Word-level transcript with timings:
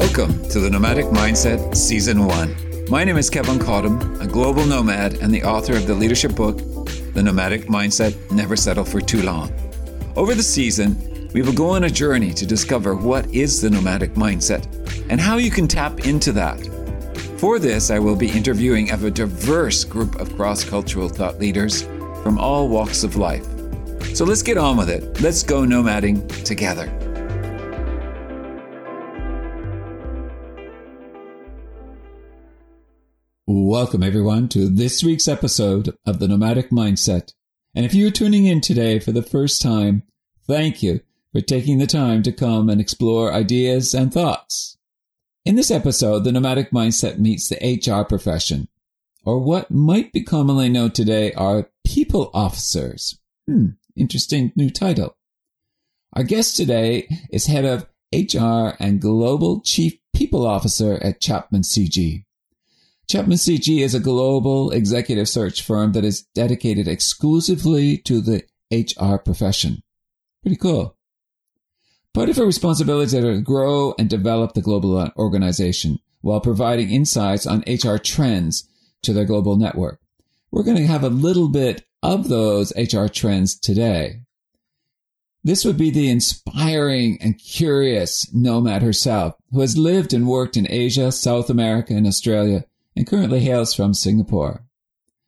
Welcome 0.00 0.48
to 0.48 0.60
the 0.60 0.70
Nomadic 0.70 1.04
Mindset 1.04 1.76
Season 1.76 2.24
1. 2.24 2.86
My 2.88 3.04
name 3.04 3.18
is 3.18 3.28
Kevin 3.28 3.58
Cottam, 3.58 4.18
a 4.18 4.26
global 4.26 4.64
nomad 4.64 5.18
and 5.18 5.30
the 5.30 5.42
author 5.42 5.76
of 5.76 5.86
the 5.86 5.94
leadership 5.94 6.34
book, 6.34 6.56
The 7.12 7.22
Nomadic 7.22 7.66
Mindset 7.66 8.16
Never 8.30 8.56
Settle 8.56 8.86
for 8.86 9.02
Too 9.02 9.22
Long. 9.22 9.52
Over 10.16 10.34
the 10.34 10.42
season, 10.42 11.28
we 11.34 11.42
will 11.42 11.52
go 11.52 11.68
on 11.68 11.84
a 11.84 11.90
journey 11.90 12.32
to 12.32 12.46
discover 12.46 12.96
what 12.96 13.26
is 13.32 13.60
the 13.60 13.68
nomadic 13.68 14.14
mindset 14.14 14.66
and 15.10 15.20
how 15.20 15.36
you 15.36 15.50
can 15.50 15.68
tap 15.68 16.06
into 16.06 16.32
that. 16.32 16.58
For 17.36 17.58
this, 17.58 17.90
I 17.90 17.98
will 17.98 18.16
be 18.16 18.30
interviewing 18.30 18.92
of 18.92 19.04
a 19.04 19.10
diverse 19.10 19.84
group 19.84 20.18
of 20.18 20.34
cross 20.34 20.64
cultural 20.64 21.10
thought 21.10 21.38
leaders 21.38 21.82
from 22.22 22.38
all 22.38 22.70
walks 22.70 23.04
of 23.04 23.16
life. 23.16 23.46
So 24.14 24.24
let's 24.24 24.42
get 24.42 24.56
on 24.56 24.78
with 24.78 24.88
it. 24.88 25.20
Let's 25.20 25.42
go 25.42 25.60
nomading 25.60 26.42
together. 26.42 26.90
Welcome, 33.52 34.04
everyone, 34.04 34.48
to 34.50 34.68
this 34.68 35.02
week's 35.02 35.26
episode 35.26 35.98
of 36.06 36.20
The 36.20 36.28
Nomadic 36.28 36.70
Mindset. 36.70 37.32
And 37.74 37.84
if 37.84 37.94
you're 37.94 38.12
tuning 38.12 38.44
in 38.44 38.60
today 38.60 39.00
for 39.00 39.10
the 39.10 39.24
first 39.24 39.60
time, 39.60 40.04
thank 40.46 40.84
you 40.84 41.00
for 41.32 41.40
taking 41.40 41.78
the 41.78 41.88
time 41.88 42.22
to 42.22 42.32
come 42.32 42.70
and 42.70 42.80
explore 42.80 43.32
ideas 43.32 43.92
and 43.92 44.14
thoughts. 44.14 44.78
In 45.44 45.56
this 45.56 45.72
episode, 45.72 46.22
The 46.22 46.30
Nomadic 46.30 46.70
Mindset 46.70 47.18
meets 47.18 47.48
the 47.48 47.56
HR 47.58 48.04
profession, 48.04 48.68
or 49.24 49.40
what 49.40 49.68
might 49.68 50.12
be 50.12 50.22
commonly 50.22 50.68
known 50.68 50.92
today 50.92 51.32
are 51.32 51.70
people 51.84 52.30
officers. 52.32 53.18
Hmm, 53.48 53.70
interesting 53.96 54.52
new 54.54 54.70
title. 54.70 55.16
Our 56.12 56.22
guest 56.22 56.56
today 56.56 57.08
is 57.32 57.46
head 57.46 57.64
of 57.64 57.88
HR 58.12 58.76
and 58.78 59.00
Global 59.00 59.60
Chief 59.62 59.94
People 60.14 60.46
Officer 60.46 61.02
at 61.02 61.20
Chapman 61.20 61.62
CG. 61.62 62.26
Chapman 63.10 63.38
CG 63.38 63.80
is 63.80 63.92
a 63.92 63.98
global 63.98 64.70
executive 64.70 65.28
search 65.28 65.62
firm 65.62 65.90
that 65.94 66.04
is 66.04 66.22
dedicated 66.32 66.86
exclusively 66.86 67.96
to 67.96 68.20
the 68.20 68.44
HR 68.70 69.16
profession. 69.16 69.82
Pretty 70.42 70.56
cool. 70.56 70.96
Part 72.14 72.28
of 72.28 72.36
her 72.36 72.46
responsibilities 72.46 73.12
are 73.12 73.22
to 73.22 73.40
grow 73.40 73.96
and 73.98 74.08
develop 74.08 74.52
the 74.52 74.62
global 74.62 75.10
organization 75.16 75.98
while 76.20 76.40
providing 76.40 76.92
insights 76.92 77.48
on 77.48 77.64
HR 77.66 77.96
trends 77.96 78.68
to 79.02 79.12
their 79.12 79.24
global 79.24 79.56
network. 79.56 79.98
We're 80.52 80.62
going 80.62 80.76
to 80.76 80.86
have 80.86 81.02
a 81.02 81.08
little 81.08 81.48
bit 81.48 81.84
of 82.04 82.28
those 82.28 82.72
HR 82.76 83.06
trends 83.06 83.58
today. 83.58 84.20
This 85.42 85.64
would 85.64 85.76
be 85.76 85.90
the 85.90 86.08
inspiring 86.08 87.18
and 87.20 87.36
curious 87.36 88.32
nomad 88.32 88.82
herself 88.82 89.34
who 89.50 89.62
has 89.62 89.76
lived 89.76 90.14
and 90.14 90.28
worked 90.28 90.56
in 90.56 90.70
Asia, 90.70 91.10
South 91.10 91.50
America, 91.50 91.92
and 91.92 92.06
Australia 92.06 92.66
and 92.96 93.06
currently 93.06 93.40
hails 93.40 93.74
from 93.74 93.94
Singapore. 93.94 94.64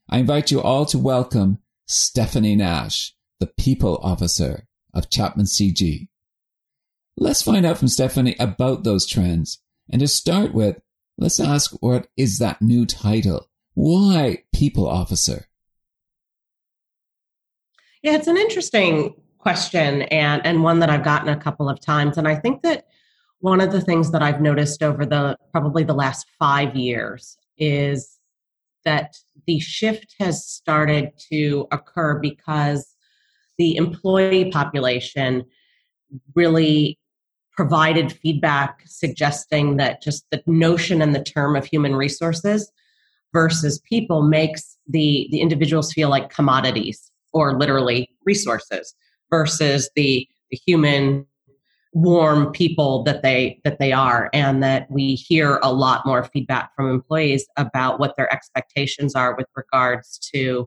I 0.09 0.19
invite 0.19 0.51
you 0.51 0.61
all 0.61 0.85
to 0.87 0.99
welcome 0.99 1.59
Stephanie 1.87 2.57
Nash, 2.57 3.15
the 3.41 3.47
People 3.47 3.99
Officer 4.03 4.67
of 4.95 5.11
Chapman 5.11 5.47
CG. 5.47 6.09
Let's 7.17 7.43
find 7.43 7.65
out 7.65 7.79
from 7.79 7.89
Stephanie 7.89 8.37
about 8.39 8.85
those 8.85 9.07
trends. 9.07 9.59
And 9.91 10.01
to 10.01 10.09
start 10.09 10.55
with, 10.55 10.81
let's 11.19 11.41
ask 11.41 11.73
what 11.81 12.09
is 12.17 12.39
that 12.39 12.63
new 12.63 12.87
title? 12.87 13.49
Why 13.75 14.45
People 14.55 14.89
Officer? 14.89 15.47
Yeah, 18.03 18.15
it's 18.15 18.27
an 18.27 18.37
interesting 18.37 19.15
question 19.39 20.03
and, 20.03 20.45
and 20.45 20.63
one 20.63 20.81
that 20.81 20.91
I've 20.91 21.05
gotten 21.05 21.29
a 21.29 21.37
couple 21.37 21.69
of 21.69 21.81
times. 21.81 22.19
And 22.19 22.27
I 22.27 22.35
think 22.35 22.63
that 22.63 22.87
one 23.41 23.61
of 23.61 23.73
the 23.73 23.81
things 23.81 24.13
that 24.13 24.23
I've 24.23 24.41
noticed 24.41 24.83
over 24.83 25.05
the 25.05 25.37
probably 25.51 25.85
the 25.85 25.95
last 25.95 26.27
five 26.39 26.77
years 26.77 27.37
is 27.63 28.19
that 28.85 29.15
the 29.47 29.61
shift 29.61 30.15
has 30.19 30.45
started 30.45 31.13
to 31.31 31.67
occur 31.71 32.19
because 32.19 32.97
the 33.59 33.77
employee 33.77 34.51
population 34.51 35.45
really 36.35 36.99
provided 37.53 38.13
feedback 38.13 38.83
suggesting 38.87 39.77
that 39.77 40.03
just 40.03 40.25
the 40.31 40.43
notion 40.47 41.01
and 41.03 41.15
the 41.15 41.23
term 41.23 41.55
of 41.55 41.65
human 41.65 41.95
resources 41.95 42.73
versus 43.33 43.81
people 43.89 44.23
makes 44.23 44.77
the 44.89 45.29
the 45.31 45.41
individuals 45.41 45.93
feel 45.93 46.09
like 46.09 46.31
commodities 46.31 47.11
or 47.33 47.59
literally 47.59 48.11
resources 48.25 48.95
versus 49.31 49.91
the 49.97 50.27
the 50.51 50.59
human 50.67 51.27
warm 51.93 52.51
people 52.53 53.03
that 53.03 53.23
they 53.23 53.61
that 53.65 53.79
they 53.79 53.93
are 53.93 54.31
and 54.33 54.63
that 54.63 54.91
we 54.91 55.15
hear 55.15 55.61
a 55.63 55.73
lot 55.73 56.07
more 56.07 56.25
feedback 56.25 56.75
from 56.75 56.89
employees 56.89 57.47
about 57.59 58.01
what 58.01 58.17
their 58.17 58.33
expectations 58.33 59.15
are 59.15 59.37
with 59.37 59.47
regards 59.55 60.19
to 60.19 60.67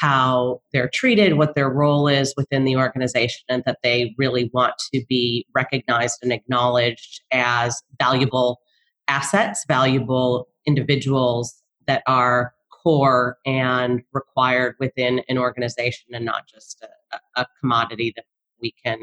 how 0.00 0.60
they're 0.72 0.88
treated 0.88 1.38
what 1.38 1.56
their 1.56 1.68
role 1.68 2.06
is 2.06 2.32
within 2.36 2.64
the 2.64 2.76
organization 2.76 3.44
and 3.48 3.64
that 3.66 3.78
they 3.82 4.14
really 4.16 4.48
want 4.54 4.74
to 4.92 5.04
be 5.08 5.44
recognized 5.56 6.20
and 6.22 6.32
acknowledged 6.32 7.20
as 7.32 7.82
valuable 7.98 8.60
assets 9.08 9.64
valuable 9.66 10.46
individuals 10.66 11.62
that 11.88 12.02
are 12.06 12.54
core 12.70 13.38
and 13.44 14.02
required 14.12 14.76
within 14.78 15.20
an 15.28 15.36
organization 15.36 16.14
and 16.14 16.24
not 16.24 16.46
just 16.46 16.84
a, 17.12 17.40
a 17.40 17.46
commodity 17.60 18.12
that 18.14 18.24
we 18.60 18.72
can 18.84 19.00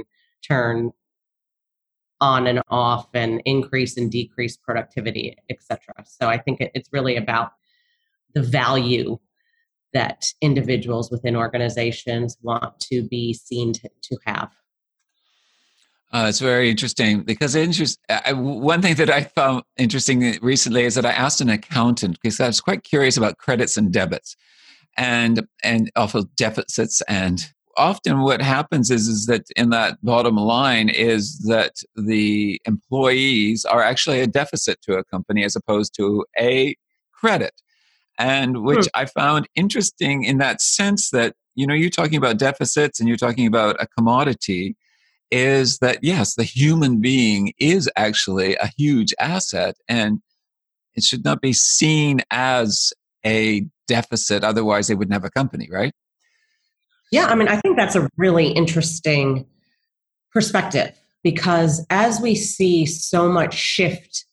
turn 0.48 0.92
on 2.22 2.48
and 2.48 2.62
off 2.70 3.08
and 3.14 3.42
increase 3.46 3.98
and 3.98 4.12
decrease 4.12 4.56
productivity, 4.56 5.36
etc. 5.50 5.94
So 6.06 6.30
I 6.30 6.38
think 6.38 6.60
it's 6.62 6.90
really 6.94 7.18
about 7.18 7.52
the 8.34 8.44
value 8.44 9.20
that 9.94 10.32
individuals 10.40 11.12
within 11.12 11.36
organizations 11.36 12.38
want 12.42 12.80
to 12.80 13.04
be 13.04 13.34
seen 13.34 13.74
to, 13.74 13.90
to 14.04 14.18
have. 14.26 14.52
Uh, 16.14 16.26
it's 16.28 16.40
very 16.40 16.70
interesting 16.70 17.22
because 17.22 17.56
interest, 17.56 17.98
I, 18.10 18.34
one 18.34 18.82
thing 18.82 18.96
that 18.96 19.10
I 19.10 19.24
found 19.24 19.64
interesting 19.78 20.38
recently 20.42 20.84
is 20.84 20.96
that 20.96 21.06
I 21.06 21.12
asked 21.12 21.40
an 21.40 21.50
accountant 21.50 22.20
because 22.22 22.40
I 22.40 22.48
was 22.48 22.60
quite 22.60 22.84
curious 22.84 23.16
about 23.16 23.38
credits 23.38 23.78
and 23.78 23.94
debits, 23.94 24.36
and 24.98 25.48
and 25.64 25.90
also 25.96 26.24
deficits 26.36 27.02
and 27.08 27.42
often 27.78 28.22
what 28.22 28.42
happens 28.42 28.92
is 28.92 29.08
is 29.08 29.26
that 29.26 29.46
in 29.56 29.70
that 29.70 29.98
bottom 30.04 30.36
line 30.36 30.90
is 30.90 31.40
that 31.40 31.76
the 31.96 32.60
employees 32.66 33.66
are 33.66 33.82
actually 33.82 34.20
a 34.22 34.28
deficit 34.28 34.82
to 34.82 34.98
a 34.98 35.04
company 35.04 35.44
as 35.44 35.56
opposed 35.56 35.94
to 35.96 36.26
a 36.40 36.76
credit 37.12 37.54
and 38.18 38.64
which 38.64 38.86
hmm. 38.86 39.02
i 39.02 39.06
found 39.06 39.48
interesting 39.56 40.24
in 40.24 40.38
that 40.38 40.62
sense 40.62 41.10
that 41.12 41.36
you 41.56 41.66
know 41.66 41.74
you're 41.74 41.90
talking 41.90 42.18
about 42.18 42.38
deficits 42.38 43.00
and 43.00 43.08
you're 43.08 43.18
talking 43.18 43.48
about 43.48 43.82
a 43.82 43.88
commodity 43.88 44.76
is 45.30 45.80
that 45.80 46.00
yes 46.02 46.36
the 46.36 46.44
human 46.44 47.00
being 47.00 47.54
is 47.58 47.90
actually 47.96 48.56
a 48.56 48.70
huge 48.78 49.14
asset 49.20 49.76
and 49.88 50.22
it 50.96 51.04
should 51.04 51.24
not 51.24 51.42
be 51.42 51.54
seen 51.54 52.22
as 52.32 52.92
a 53.26 53.66
deficit 53.88 54.44
otherwise 54.44 54.88
they 54.88 54.96
wouldn't 54.96 55.14
have 55.14 55.26
a 55.26 55.32
company 55.32 55.68
right 55.72 55.94
yeah, 57.12 57.26
I 57.26 57.36
mean, 57.36 57.50
I 57.50 57.58
think 57.58 57.78
that's 57.78 57.96
a 57.96 58.10
really 58.18 58.48
interesting 58.48 59.46
perspective 60.32 60.98
because 61.24 61.86
as 61.90 62.22
we 62.22 62.36
see 62.36 62.86
so 62.86 63.30
much 63.30 63.54
shift 63.54 64.26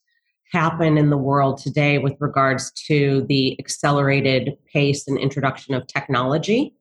happen 0.53 0.97
in 0.97 1.11
the 1.11 1.17
world 1.17 1.59
today 1.59 1.99
with 1.99 2.15
regards 2.21 2.71
to 2.87 3.27
the 3.29 3.59
accelerated 3.59 4.57
pace 4.73 5.07
and 5.07 5.19
introduction 5.19 5.75
of 5.75 5.87
technology, 5.89 6.75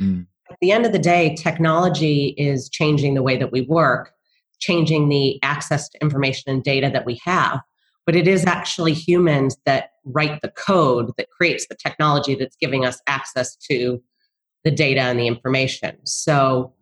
mm. 0.00 0.26
at 0.50 0.56
the 0.60 0.70
end 0.70 0.86
of 0.86 0.92
the 0.92 0.98
day, 0.98 1.34
technology 1.34 2.34
is 2.36 2.68
changing 2.68 3.14
the 3.14 3.22
way 3.22 3.36
that 3.36 3.50
we 3.50 3.62
work, 3.62 4.12
changing 4.60 5.08
the 5.08 5.42
access 5.42 5.88
to 5.88 6.00
information 6.02 6.52
and 6.52 6.62
data 6.62 6.90
that 6.92 7.06
we 7.06 7.18
have. 7.24 7.60
But 8.06 8.16
it 8.16 8.28
is 8.28 8.46
actually 8.46 8.94
humans 8.94 9.56
that 9.66 9.90
write 10.04 10.40
the 10.40 10.50
code 10.50 11.10
that 11.16 11.30
creates 11.30 11.66
the 11.68 11.76
technology 11.76 12.34
that's 12.34 12.56
giving 12.56 12.84
us 12.84 13.00
access 13.06 13.56
to 13.70 14.00
the 14.64 14.70
data 14.70 15.00
and 15.00 15.18
the 15.18 15.26
information. 15.26 15.96
So 16.04 16.74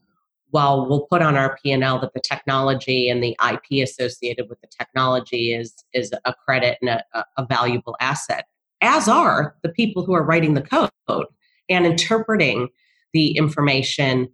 while 0.51 0.89
we'll 0.89 1.07
put 1.11 1.23
on 1.23 1.37
our 1.37 1.59
P&L 1.63 2.01
that 2.01 2.15
the 2.15 2.21
technology 2.21 3.09
and 3.09 3.23
the 3.23 3.37
IP 3.51 3.83
associated 3.83 4.49
with 4.49 4.61
the 4.61 4.69
technology 4.69 5.53
is, 5.53 5.75
is 5.93 6.13
a 6.25 6.33
credit 6.33 6.79
and 6.81 7.03
a, 7.13 7.25
a 7.37 7.47
valuable 7.47 7.97
asset, 8.01 8.47
as 8.81 9.09
are 9.09 9.57
the 9.63 9.69
people 9.69 10.05
who 10.05 10.15
are 10.15 10.25
writing 10.25 10.55
the 10.55 10.63
code 10.63 11.27
and 11.69 11.85
interpreting 11.85 12.69
the 13.13 13.37
information 13.37 14.29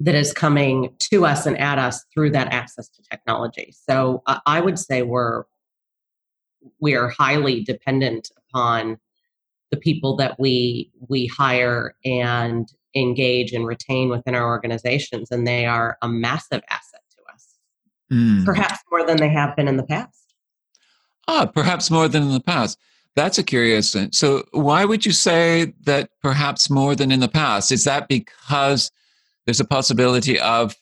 that 0.00 0.14
is 0.14 0.32
coming 0.32 0.94
to 0.98 1.26
us 1.26 1.46
and 1.46 1.58
at 1.58 1.78
us 1.78 2.04
through 2.14 2.30
that 2.30 2.52
access 2.52 2.88
to 2.88 3.02
technology. 3.10 3.74
So 3.88 4.22
uh, 4.26 4.38
I 4.46 4.60
would 4.60 4.78
say 4.78 5.02
we're 5.02 5.44
we 6.80 6.94
are 6.94 7.08
highly 7.08 7.62
dependent 7.62 8.30
upon 8.36 8.98
the 9.70 9.76
people 9.76 10.16
that 10.16 10.38
we 10.38 10.90
we 11.08 11.26
hire 11.26 11.94
and 12.04 12.68
engage 12.94 13.52
and 13.52 13.66
retain 13.66 14.08
within 14.08 14.34
our 14.34 14.46
organizations 14.46 15.30
and 15.30 15.46
they 15.46 15.66
are 15.66 15.98
a 16.02 16.08
massive 16.08 16.62
asset 16.70 17.02
to 17.10 17.22
us 17.32 17.58
mm. 18.10 18.44
perhaps 18.44 18.80
more 18.90 19.06
than 19.06 19.18
they 19.18 19.28
have 19.28 19.54
been 19.56 19.68
in 19.68 19.76
the 19.76 19.82
past 19.84 20.18
Ah, 21.28 21.44
perhaps 21.44 21.90
more 21.90 22.08
than 22.08 22.22
in 22.22 22.32
the 22.32 22.40
past. 22.40 22.78
That's 23.14 23.36
a 23.36 23.42
curious 23.42 23.92
thing. 23.92 24.12
So, 24.12 24.44
why 24.52 24.86
would 24.86 25.04
you 25.04 25.12
say 25.12 25.74
that 25.84 26.10
perhaps 26.22 26.70
more 26.70 26.96
than 26.96 27.12
in 27.12 27.20
the 27.20 27.28
past? 27.28 27.70
Is 27.70 27.84
that 27.84 28.08
because 28.08 28.90
there's 29.44 29.60
a 29.60 29.64
possibility 29.64 30.40
of, 30.40 30.74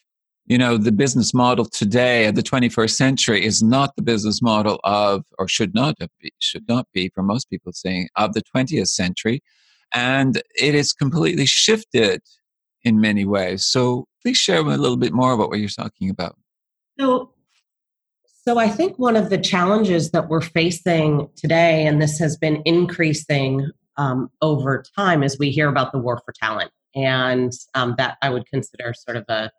you 0.46 0.56
know, 0.56 0.78
the 0.78 0.92
business 0.92 1.34
model 1.34 1.64
today 1.64 2.26
of 2.26 2.36
the 2.36 2.42
21st 2.42 2.90
century 2.90 3.44
is 3.44 3.62
not 3.62 3.96
the 3.96 4.02
business 4.02 4.40
model 4.40 4.78
of, 4.84 5.24
or 5.38 5.48
should 5.48 5.74
not 5.74 5.96
be, 6.20 6.32
should 6.38 6.68
not 6.68 6.86
be 6.92 7.08
for 7.08 7.22
most 7.22 7.50
people 7.50 7.72
saying 7.72 8.08
of 8.14 8.32
the 8.32 8.42
20th 8.54 8.88
century, 8.88 9.42
and 9.92 10.40
it 10.60 10.74
is 10.74 10.92
completely 10.92 11.46
shifted 11.46 12.22
in 12.84 13.00
many 13.00 13.24
ways. 13.24 13.64
So, 13.64 14.06
please 14.22 14.36
share 14.36 14.60
a 14.60 14.62
little 14.62 14.96
bit 14.96 15.12
more 15.12 15.32
about 15.32 15.50
what 15.50 15.58
you're 15.58 15.68
talking 15.68 16.10
about. 16.10 16.36
So, 16.98 17.32
so 18.44 18.58
I 18.58 18.68
think 18.68 18.98
one 18.98 19.16
of 19.16 19.30
the 19.30 19.38
challenges 19.38 20.12
that 20.12 20.28
we're 20.28 20.40
facing 20.40 21.28
today, 21.34 21.86
and 21.86 22.00
this 22.00 22.18
has 22.20 22.36
been 22.36 22.62
increasing 22.64 23.70
um, 23.96 24.30
over 24.42 24.84
time, 24.96 25.24
as 25.24 25.36
we 25.38 25.50
hear 25.50 25.68
about 25.68 25.90
the 25.90 25.98
war 25.98 26.20
for 26.24 26.32
talent, 26.32 26.70
and 26.94 27.52
um, 27.74 27.96
that 27.98 28.18
I 28.22 28.30
would 28.30 28.46
consider 28.46 28.94
sort 28.94 29.16
of 29.16 29.24
a 29.28 29.50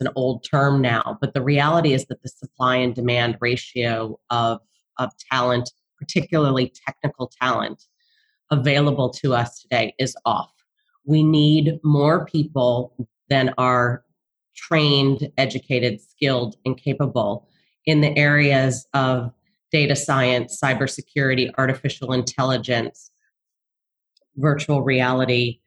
an 0.00 0.08
old 0.16 0.44
term 0.48 0.80
now, 0.80 1.18
but 1.20 1.34
the 1.34 1.42
reality 1.42 1.92
is 1.92 2.06
that 2.06 2.22
the 2.22 2.28
supply 2.28 2.76
and 2.76 2.94
demand 2.94 3.36
ratio 3.40 4.18
of 4.30 4.60
of 4.98 5.10
talent, 5.30 5.70
particularly 5.98 6.72
technical 6.86 7.30
talent, 7.40 7.84
available 8.50 9.08
to 9.08 9.34
us 9.34 9.60
today 9.60 9.94
is 9.98 10.14
off. 10.26 10.52
We 11.04 11.22
need 11.22 11.78
more 11.82 12.26
people 12.26 13.08
than 13.28 13.54
are 13.56 14.04
trained, 14.56 15.30
educated, 15.38 16.00
skilled, 16.00 16.56
and 16.66 16.76
capable 16.76 17.48
in 17.86 18.00
the 18.02 18.16
areas 18.18 18.86
of 18.92 19.32
data 19.72 19.96
science, 19.96 20.60
cybersecurity, 20.62 21.50
artificial 21.56 22.12
intelligence, 22.12 23.10
virtual 24.36 24.82
reality, 24.82 25.60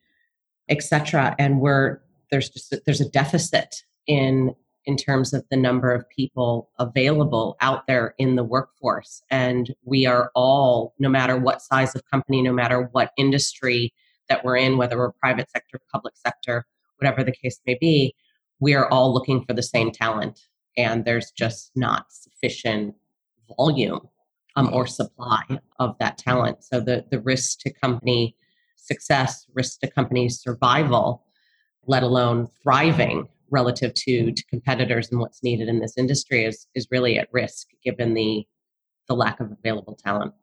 etc. 0.70 1.36
And 1.40 1.60
we're 1.60 2.00
there's 2.32 2.50
just 2.50 2.76
there's 2.86 3.02
a 3.02 3.10
deficit 3.10 3.84
in 4.08 4.54
in 4.86 4.98
terms 4.98 5.34
of 5.34 5.46
the 5.50 5.56
number 5.56 5.94
of 5.94 6.10
people 6.10 6.70
available 6.78 7.56
out 7.62 7.88
there 7.88 8.14
in 8.18 8.36
the 8.36 8.44
workforce. 8.44 9.22
And 9.32 9.74
we 9.86 10.06
are 10.06 10.30
all 10.36 10.94
no 11.00 11.08
matter 11.08 11.38
what 11.38 11.62
size 11.62 11.96
of 11.96 12.04
company 12.10 12.42
no 12.42 12.54
matter 12.54 12.90
what 12.92 13.12
industry 13.18 13.94
that 14.30 14.44
we're 14.44 14.58
in 14.58 14.78
whether 14.78 14.98
we're 14.98 15.12
private 15.14 15.50
sector 15.50 15.80
public 15.92 16.16
sector 16.18 16.66
whatever 16.98 17.24
the 17.24 17.32
case 17.32 17.60
may 17.66 17.78
be 17.80 18.14
we 18.64 18.74
are 18.74 18.88
all 18.90 19.14
looking 19.14 19.44
for 19.44 19.54
the 19.54 19.62
same 19.62 19.92
talent. 19.92 20.40
And 20.78 21.04
there's 21.04 21.32
just 21.32 21.72
not 21.76 22.06
sufficient 22.10 22.96
volume 23.58 24.08
um, 24.56 24.74
or 24.74 24.88
supply 24.88 25.44
of 25.80 25.98
that 26.00 26.18
talent. 26.18 26.64
So 26.64 26.80
the, 26.80 27.06
the 27.12 27.20
risk 27.20 27.60
to 27.60 27.74
company 27.74 28.38
success, 28.78 29.46
risk 29.54 29.82
to 29.82 29.92
company 29.92 30.30
survival, 30.30 31.26
let 31.86 32.04
alone 32.04 32.48
thriving 32.64 33.28
relative 33.54 33.94
to, 33.94 34.32
to 34.32 34.46
competitors 34.48 35.10
and 35.12 35.20
what's 35.20 35.44
needed 35.44 35.70
in 35.70 35.80
this 35.80 35.98
industry 35.98 36.44
is, 36.44 36.68
is 36.76 36.88
really 36.92 37.18
at 37.18 37.30
risk 37.32 37.68
given 37.84 38.14
the, 38.14 38.46
the 39.08 39.16
lack 39.16 39.40
of 39.40 39.52
available 39.52 39.96
talent. 39.96 40.34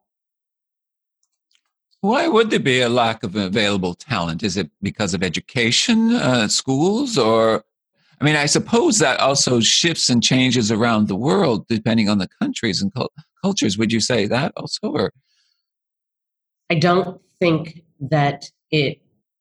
Why 2.00 2.28
would 2.28 2.48
there 2.48 2.60
be 2.60 2.80
a 2.80 2.88
lack 2.88 3.22
of 3.22 3.36
available 3.36 3.94
talent? 3.94 4.42
Is 4.42 4.56
it 4.56 4.70
because 4.80 5.12
of 5.12 5.22
education, 5.22 6.14
uh, 6.14 6.48
schools, 6.48 7.18
or 7.18 7.62
I 8.20 8.24
mean, 8.24 8.36
I 8.36 8.46
suppose 8.46 8.98
that 8.98 9.18
also 9.20 9.60
shifts 9.60 10.08
and 10.08 10.22
changes 10.22 10.70
around 10.70 11.08
the 11.08 11.16
world 11.16 11.66
depending 11.68 12.08
on 12.08 12.18
the 12.18 12.28
countries 12.40 12.80
and 12.80 12.92
cultures. 13.42 13.76
Would 13.76 13.92
you 13.92 14.00
say 14.00 14.26
that 14.26 14.52
also? 14.56 14.88
Or? 14.88 15.12
I 16.70 16.74
don't 16.74 17.20
think 17.38 17.82
that 18.00 18.50
it 18.70 19.00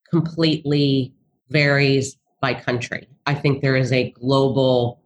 completely 0.10 1.14
varies 1.50 2.18
by 2.42 2.54
country. 2.54 3.08
I 3.26 3.36
think 3.36 3.62
there 3.62 3.76
is 3.76 3.92
a 3.92 4.12
global 4.12 5.02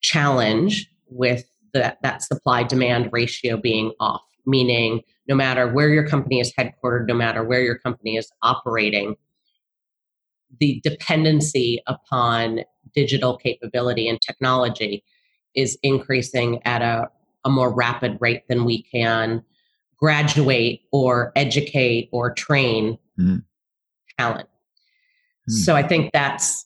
challenge 0.00 0.88
with 1.08 1.44
the, 1.72 1.96
that 2.02 2.22
supply 2.22 2.62
demand 2.62 3.10
ratio 3.12 3.56
being 3.56 3.92
off, 4.00 4.22
meaning 4.46 5.02
no 5.26 5.34
matter 5.34 5.72
where 5.72 5.88
your 5.88 6.06
company 6.06 6.40
is 6.40 6.52
headquartered, 6.54 7.06
no 7.06 7.14
matter 7.14 7.44
where 7.44 7.62
your 7.62 7.78
company 7.78 8.16
is 8.16 8.30
operating, 8.42 9.16
the 10.60 10.80
dependency 10.82 11.82
upon 11.86 12.60
digital 12.94 13.36
capability 13.36 14.08
and 14.08 14.20
technology 14.22 15.04
is 15.54 15.78
increasing 15.82 16.62
at 16.64 16.80
a, 16.80 17.08
a 17.44 17.50
more 17.50 17.74
rapid 17.74 18.16
rate 18.20 18.48
than 18.48 18.64
we 18.64 18.82
can 18.84 19.42
graduate 19.98 20.82
or 20.92 21.32
educate 21.36 22.08
or 22.12 22.32
train 22.32 22.96
mm. 23.18 23.42
talent. 24.16 24.48
Mm. 25.50 25.54
So 25.54 25.74
I 25.76 25.82
think 25.82 26.12
that's, 26.12 26.64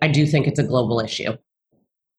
I 0.00 0.08
do 0.08 0.26
think 0.26 0.46
it's 0.46 0.58
a 0.58 0.64
global 0.64 1.00
issue. 1.00 1.36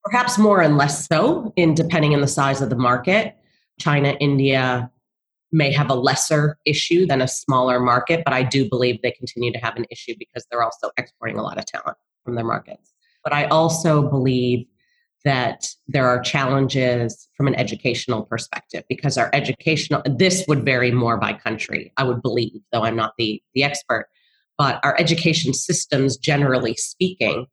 Perhaps 0.03 0.37
more 0.37 0.61
and 0.61 0.77
less 0.77 1.07
so 1.07 1.53
in 1.55 1.73
depending 1.73 2.13
on 2.13 2.21
the 2.21 2.27
size 2.27 2.61
of 2.61 2.69
the 2.69 2.75
market. 2.75 3.37
China, 3.79 4.15
India, 4.19 4.91
may 5.51 5.71
have 5.71 5.89
a 5.89 5.95
lesser 5.95 6.57
issue 6.65 7.05
than 7.05 7.21
a 7.21 7.27
smaller 7.27 7.79
market, 7.79 8.23
but 8.25 8.33
I 8.33 8.43
do 8.43 8.67
believe 8.67 9.01
they 9.01 9.11
continue 9.11 9.53
to 9.53 9.59
have 9.59 9.77
an 9.77 9.85
issue 9.89 10.15
because 10.19 10.45
they're 10.49 10.63
also 10.63 10.89
exporting 10.97 11.37
a 11.37 11.43
lot 11.43 11.57
of 11.57 11.65
talent 11.65 11.97
from 12.25 12.35
their 12.35 12.43
markets. 12.43 12.93
But 13.23 13.33
I 13.33 13.45
also 13.45 14.09
believe 14.09 14.65
that 15.23 15.67
there 15.87 16.07
are 16.07 16.21
challenges 16.21 17.29
from 17.35 17.47
an 17.47 17.55
educational 17.55 18.23
perspective 18.23 18.83
because 18.89 19.17
our 19.17 19.29
educational 19.33 20.01
this 20.05 20.45
would 20.47 20.65
vary 20.65 20.91
more 20.91 21.17
by 21.17 21.33
country 21.33 21.91
i 21.97 22.03
would 22.03 22.21
believe 22.21 22.61
though 22.71 22.83
i'm 22.83 22.95
not 22.95 23.13
the 23.17 23.41
the 23.53 23.63
expert 23.63 24.07
but 24.57 24.79
our 24.83 24.99
education 24.99 25.53
systems 25.53 26.17
generally 26.17 26.75
speaking 26.75 27.45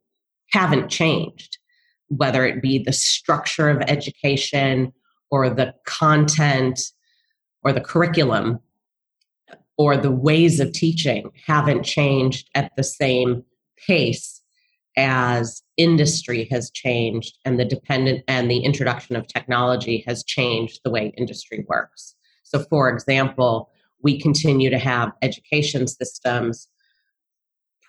haven't 0.52 0.88
changed 0.88 1.58
whether 2.11 2.44
it 2.44 2.61
be 2.61 2.79
the 2.79 2.93
structure 2.93 3.69
of 3.69 3.81
education 3.82 4.93
or 5.31 5.49
the 5.49 5.73
content 5.87 6.81
or 7.62 7.73
the 7.73 7.81
curriculum 7.81 8.58
or 9.79 9.97
the 9.97 10.11
ways 10.11 10.61
of 10.61 10.73
teaching 10.73 11.31
haven't 11.47 11.85
changed 11.85 12.50
at 12.55 12.73
the 12.76 12.82
same 12.82 13.44
pace 13.87 14.43
as 14.97 15.62
industry 15.76 16.49
has 16.50 16.70
changed 16.73 17.38
and 17.44 17.58
the 17.58 17.64
dependent 17.64 18.23
and 18.26 18.50
the 18.50 18.59
introduction 18.59 19.14
of 19.14 19.26
technology 19.28 20.02
has 20.07 20.25
changed 20.25 20.80
the 20.85 20.90
way 20.90 21.14
industry 21.16 21.64
works. 21.69 22.16
So, 22.42 22.59
for 22.69 22.88
example, 22.90 23.71
we 24.02 24.21
continue 24.21 24.69
to 24.69 24.78
have 24.78 25.12
education 25.23 25.87
systems 25.87 26.66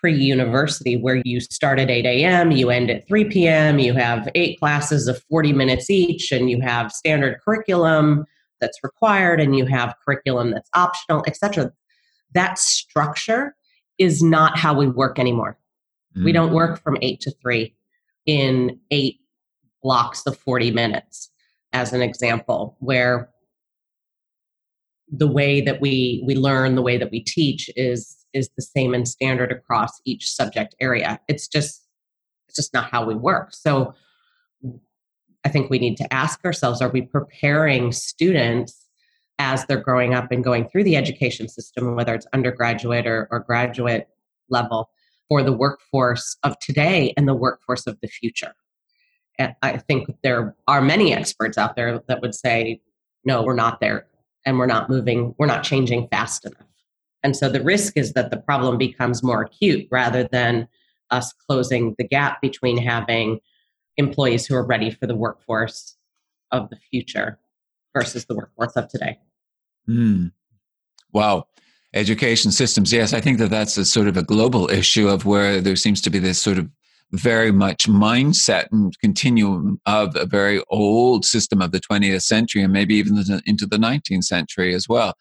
pre 0.02 0.14
university 0.14 0.96
where 0.96 1.22
you 1.24 1.40
start 1.40 1.78
at 1.78 1.88
8 1.88 2.04
a.m., 2.04 2.50
you 2.50 2.70
end 2.70 2.90
at 2.90 3.06
3 3.06 3.24
p.m., 3.26 3.78
you 3.78 3.94
have 3.94 4.28
eight 4.34 4.58
classes 4.58 5.06
of 5.06 5.22
40 5.30 5.52
minutes 5.52 5.88
each, 5.88 6.32
and 6.32 6.50
you 6.50 6.60
have 6.60 6.90
standard 6.90 7.38
curriculum 7.44 8.26
that's 8.60 8.78
required 8.82 9.40
and 9.40 9.56
you 9.56 9.64
have 9.66 9.94
curriculum 10.04 10.50
that's 10.50 10.68
optional, 10.74 11.22
etc. 11.26 11.72
That 12.34 12.58
structure 12.58 13.54
is 13.98 14.22
not 14.22 14.58
how 14.58 14.74
we 14.74 14.88
work 14.88 15.18
anymore. 15.18 15.56
Mm. 16.16 16.24
We 16.24 16.32
don't 16.32 16.52
work 16.52 16.82
from 16.82 16.98
eight 17.00 17.20
to 17.20 17.30
three 17.30 17.74
in 18.26 18.80
eight 18.90 19.20
blocks 19.82 20.26
of 20.26 20.36
40 20.36 20.72
minutes, 20.72 21.30
as 21.72 21.92
an 21.92 22.02
example, 22.02 22.76
where 22.80 23.30
the 25.08 25.28
way 25.28 25.60
that 25.60 25.80
we 25.80 26.22
we 26.26 26.34
learn, 26.34 26.74
the 26.74 26.82
way 26.82 26.96
that 26.96 27.10
we 27.10 27.20
teach 27.20 27.70
is 27.76 28.21
is 28.34 28.50
the 28.56 28.62
same 28.62 28.94
and 28.94 29.06
standard 29.06 29.52
across 29.52 30.00
each 30.04 30.30
subject 30.30 30.74
area. 30.80 31.20
It's 31.28 31.48
just 31.48 31.86
it's 32.48 32.56
just 32.56 32.74
not 32.74 32.90
how 32.90 33.04
we 33.04 33.14
work. 33.14 33.54
So 33.54 33.94
I 35.44 35.48
think 35.48 35.70
we 35.70 35.78
need 35.78 35.96
to 35.96 36.12
ask 36.12 36.44
ourselves 36.44 36.80
are 36.80 36.90
we 36.90 37.02
preparing 37.02 37.92
students 37.92 38.86
as 39.38 39.64
they're 39.66 39.80
growing 39.80 40.14
up 40.14 40.30
and 40.30 40.44
going 40.44 40.68
through 40.68 40.84
the 40.84 40.96
education 40.96 41.48
system, 41.48 41.96
whether 41.96 42.14
it's 42.14 42.26
undergraduate 42.32 43.06
or, 43.06 43.26
or 43.30 43.40
graduate 43.40 44.08
level, 44.48 44.90
for 45.28 45.42
the 45.42 45.52
workforce 45.52 46.36
of 46.42 46.58
today 46.58 47.14
and 47.16 47.26
the 47.26 47.34
workforce 47.34 47.86
of 47.86 47.98
the 48.02 48.08
future? 48.08 48.54
And 49.38 49.54
I 49.62 49.78
think 49.78 50.14
there 50.22 50.54
are 50.68 50.82
many 50.82 51.14
experts 51.14 51.58
out 51.58 51.74
there 51.74 52.00
that 52.06 52.20
would 52.20 52.34
say, 52.34 52.80
no, 53.24 53.42
we're 53.42 53.54
not 53.54 53.80
there 53.80 54.06
and 54.44 54.58
we're 54.58 54.66
not 54.66 54.90
moving, 54.90 55.34
we're 55.38 55.46
not 55.46 55.64
changing 55.64 56.08
fast 56.08 56.44
enough. 56.44 56.66
And 57.22 57.36
so 57.36 57.48
the 57.48 57.62
risk 57.62 57.96
is 57.96 58.12
that 58.14 58.30
the 58.30 58.36
problem 58.36 58.78
becomes 58.78 59.22
more 59.22 59.42
acute 59.42 59.86
rather 59.90 60.24
than 60.24 60.68
us 61.10 61.32
closing 61.32 61.94
the 61.98 62.06
gap 62.06 62.40
between 62.40 62.78
having 62.78 63.38
employees 63.96 64.46
who 64.46 64.54
are 64.54 64.64
ready 64.64 64.90
for 64.90 65.06
the 65.06 65.14
workforce 65.14 65.96
of 66.50 66.70
the 66.70 66.76
future 66.90 67.38
versus 67.94 68.24
the 68.24 68.34
workforce 68.34 68.72
of 68.76 68.88
today. 68.88 69.18
Mm. 69.88 70.32
Wow. 71.12 71.46
Education 71.94 72.50
systems. 72.50 72.92
Yes, 72.92 73.12
I 73.12 73.20
think 73.20 73.38
that 73.38 73.50
that's 73.50 73.76
a 73.76 73.84
sort 73.84 74.08
of 74.08 74.16
a 74.16 74.22
global 74.22 74.70
issue 74.70 75.08
of 75.08 75.26
where 75.26 75.60
there 75.60 75.76
seems 75.76 76.00
to 76.02 76.10
be 76.10 76.18
this 76.18 76.40
sort 76.40 76.58
of 76.58 76.68
very 77.12 77.52
much 77.52 77.86
mindset 77.86 78.68
and 78.72 78.98
continuum 79.00 79.78
of 79.84 80.16
a 80.16 80.24
very 80.24 80.62
old 80.70 81.26
system 81.26 81.60
of 81.60 81.70
the 81.70 81.80
20th 81.80 82.22
century 82.22 82.62
and 82.62 82.72
maybe 82.72 82.94
even 82.94 83.18
into 83.46 83.66
the 83.66 83.76
19th 83.76 84.24
century 84.24 84.74
as 84.74 84.88
well. 84.88 85.12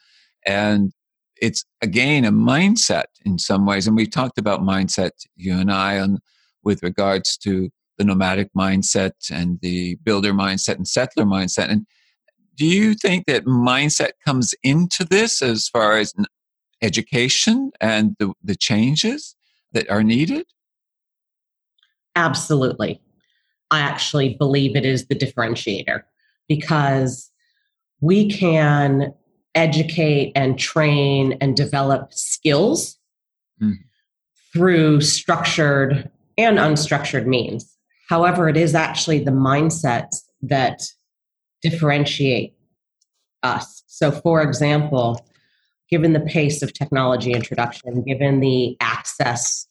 And 0.45 0.93
it's 1.41 1.65
again 1.81 2.23
a 2.23 2.31
mindset 2.31 3.05
in 3.25 3.37
some 3.37 3.65
ways. 3.65 3.87
And 3.87 3.97
we've 3.97 4.11
talked 4.11 4.37
about 4.37 4.61
mindset, 4.61 5.11
you 5.35 5.57
and 5.57 5.71
I, 5.71 5.99
on 5.99 6.19
with 6.63 6.83
regards 6.83 7.35
to 7.39 7.69
the 7.97 8.05
nomadic 8.05 8.49
mindset 8.57 9.11
and 9.31 9.59
the 9.61 9.95
builder 10.03 10.31
mindset 10.31 10.75
and 10.75 10.87
settler 10.87 11.25
mindset. 11.25 11.69
And 11.69 11.85
do 12.55 12.65
you 12.65 12.93
think 12.93 13.25
that 13.25 13.45
mindset 13.45 14.11
comes 14.23 14.53
into 14.63 15.03
this 15.03 15.41
as 15.41 15.67
far 15.67 15.97
as 15.97 16.13
education 16.81 17.71
and 17.81 18.15
the, 18.19 18.33
the 18.43 18.55
changes 18.55 19.35
that 19.73 19.89
are 19.89 20.03
needed? 20.03 20.45
Absolutely. 22.15 23.01
I 23.71 23.79
actually 23.79 24.35
believe 24.35 24.75
it 24.75 24.85
is 24.85 25.07
the 25.07 25.15
differentiator 25.15 26.03
because 26.47 27.31
we 28.01 28.29
can 28.29 29.13
educate 29.55 30.31
and 30.35 30.57
train 30.57 31.37
and 31.41 31.55
develop 31.55 32.13
skills 32.13 32.97
mm. 33.61 33.73
through 34.53 35.01
structured 35.01 36.09
and 36.37 36.57
unstructured 36.57 37.25
means. 37.25 37.77
However, 38.09 38.49
it 38.49 38.57
is 38.57 38.75
actually 38.75 39.19
the 39.19 39.31
mindsets 39.31 40.21
that 40.41 40.81
differentiate 41.61 42.55
us. 43.43 43.83
So, 43.87 44.11
for 44.11 44.41
example, 44.41 45.25
given 45.89 46.13
the 46.13 46.19
pace 46.19 46.61
of 46.61 46.73
technology 46.73 47.31
introduction, 47.31 48.03
given 48.03 48.39
the 48.39 48.77
access 48.79 49.67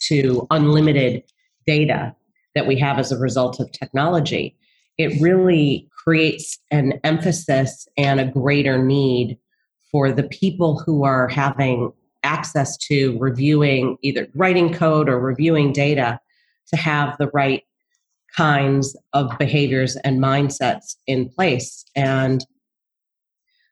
to 0.00 0.46
unlimited 0.50 1.22
data 1.66 2.14
that 2.54 2.66
we 2.66 2.78
have 2.78 2.98
as 2.98 3.12
a 3.12 3.18
result 3.18 3.60
of 3.60 3.70
technology, 3.72 4.56
it 4.98 5.20
really 5.20 5.88
creates 6.06 6.58
an 6.70 7.00
emphasis 7.02 7.88
and 7.96 8.20
a 8.20 8.26
greater 8.26 8.82
need 8.82 9.38
for 9.90 10.12
the 10.12 10.22
people 10.24 10.78
who 10.78 11.04
are 11.04 11.28
having 11.28 11.92
access 12.22 12.76
to 12.76 13.18
reviewing 13.18 13.96
either 14.02 14.28
writing 14.34 14.72
code 14.72 15.08
or 15.08 15.18
reviewing 15.18 15.72
data 15.72 16.20
to 16.68 16.76
have 16.76 17.16
the 17.18 17.28
right 17.28 17.62
kinds 18.36 18.96
of 19.12 19.30
behaviors 19.38 19.96
and 19.96 20.20
mindsets 20.20 20.96
in 21.06 21.28
place. 21.28 21.84
And 21.94 22.44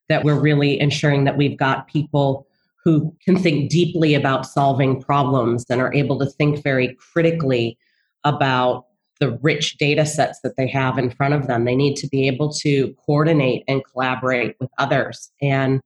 that 0.09 0.25
we're 0.25 0.39
really 0.39 0.81
ensuring 0.81 1.25
that 1.25 1.37
we've 1.37 1.59
got 1.59 1.89
people 1.89 2.47
who 2.85 3.15
can 3.25 3.37
think 3.37 3.71
deeply 3.71 4.15
about 4.15 4.47
solving 4.47 5.01
problems 5.01 5.65
and 5.71 5.81
are 5.81 5.95
able 5.95 6.19
to 6.19 6.27
think 6.27 6.63
very 6.63 6.95
critically 6.95 7.79
about 8.25 8.87
the 9.21 9.39
rich 9.43 9.77
data 9.79 10.05
sets 10.05 10.41
that 10.43 10.57
they 10.57 10.67
have 10.69 10.99
in 10.99 11.11
front 11.11 11.35
of 11.35 11.47
them. 11.47 11.65
They 11.65 11.77
need 11.77 11.97
to 11.97 12.09
be 12.09 12.27
able 12.27 12.53
to 12.55 12.95
coordinate 13.07 13.65
and 13.69 13.83
collaborate 13.85 14.57
with 14.61 14.71
others 14.79 15.31
and 15.41 15.81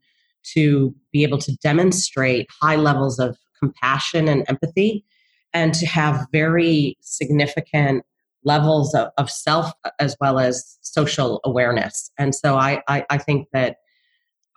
to 0.54 0.94
be 1.12 1.23
able 1.23 1.38
to 1.38 1.54
demonstrate 1.56 2.49
high 2.62 2.76
levels 2.76 3.18
of 3.18 3.37
compassion 3.58 4.28
and 4.28 4.44
empathy 4.49 5.04
and 5.52 5.75
to 5.75 5.87
have 5.87 6.26
very 6.32 6.97
significant 7.00 8.04
levels 8.44 8.94
of, 8.94 9.08
of 9.18 9.30
self 9.30 9.73
as 9.99 10.16
well 10.20 10.38
as 10.38 10.78
social 10.80 11.40
awareness. 11.44 12.11
And 12.18 12.35
so 12.35 12.56
I, 12.56 12.82
I, 12.88 13.04
I 13.11 13.18
think 13.18 13.49
that 13.52 13.78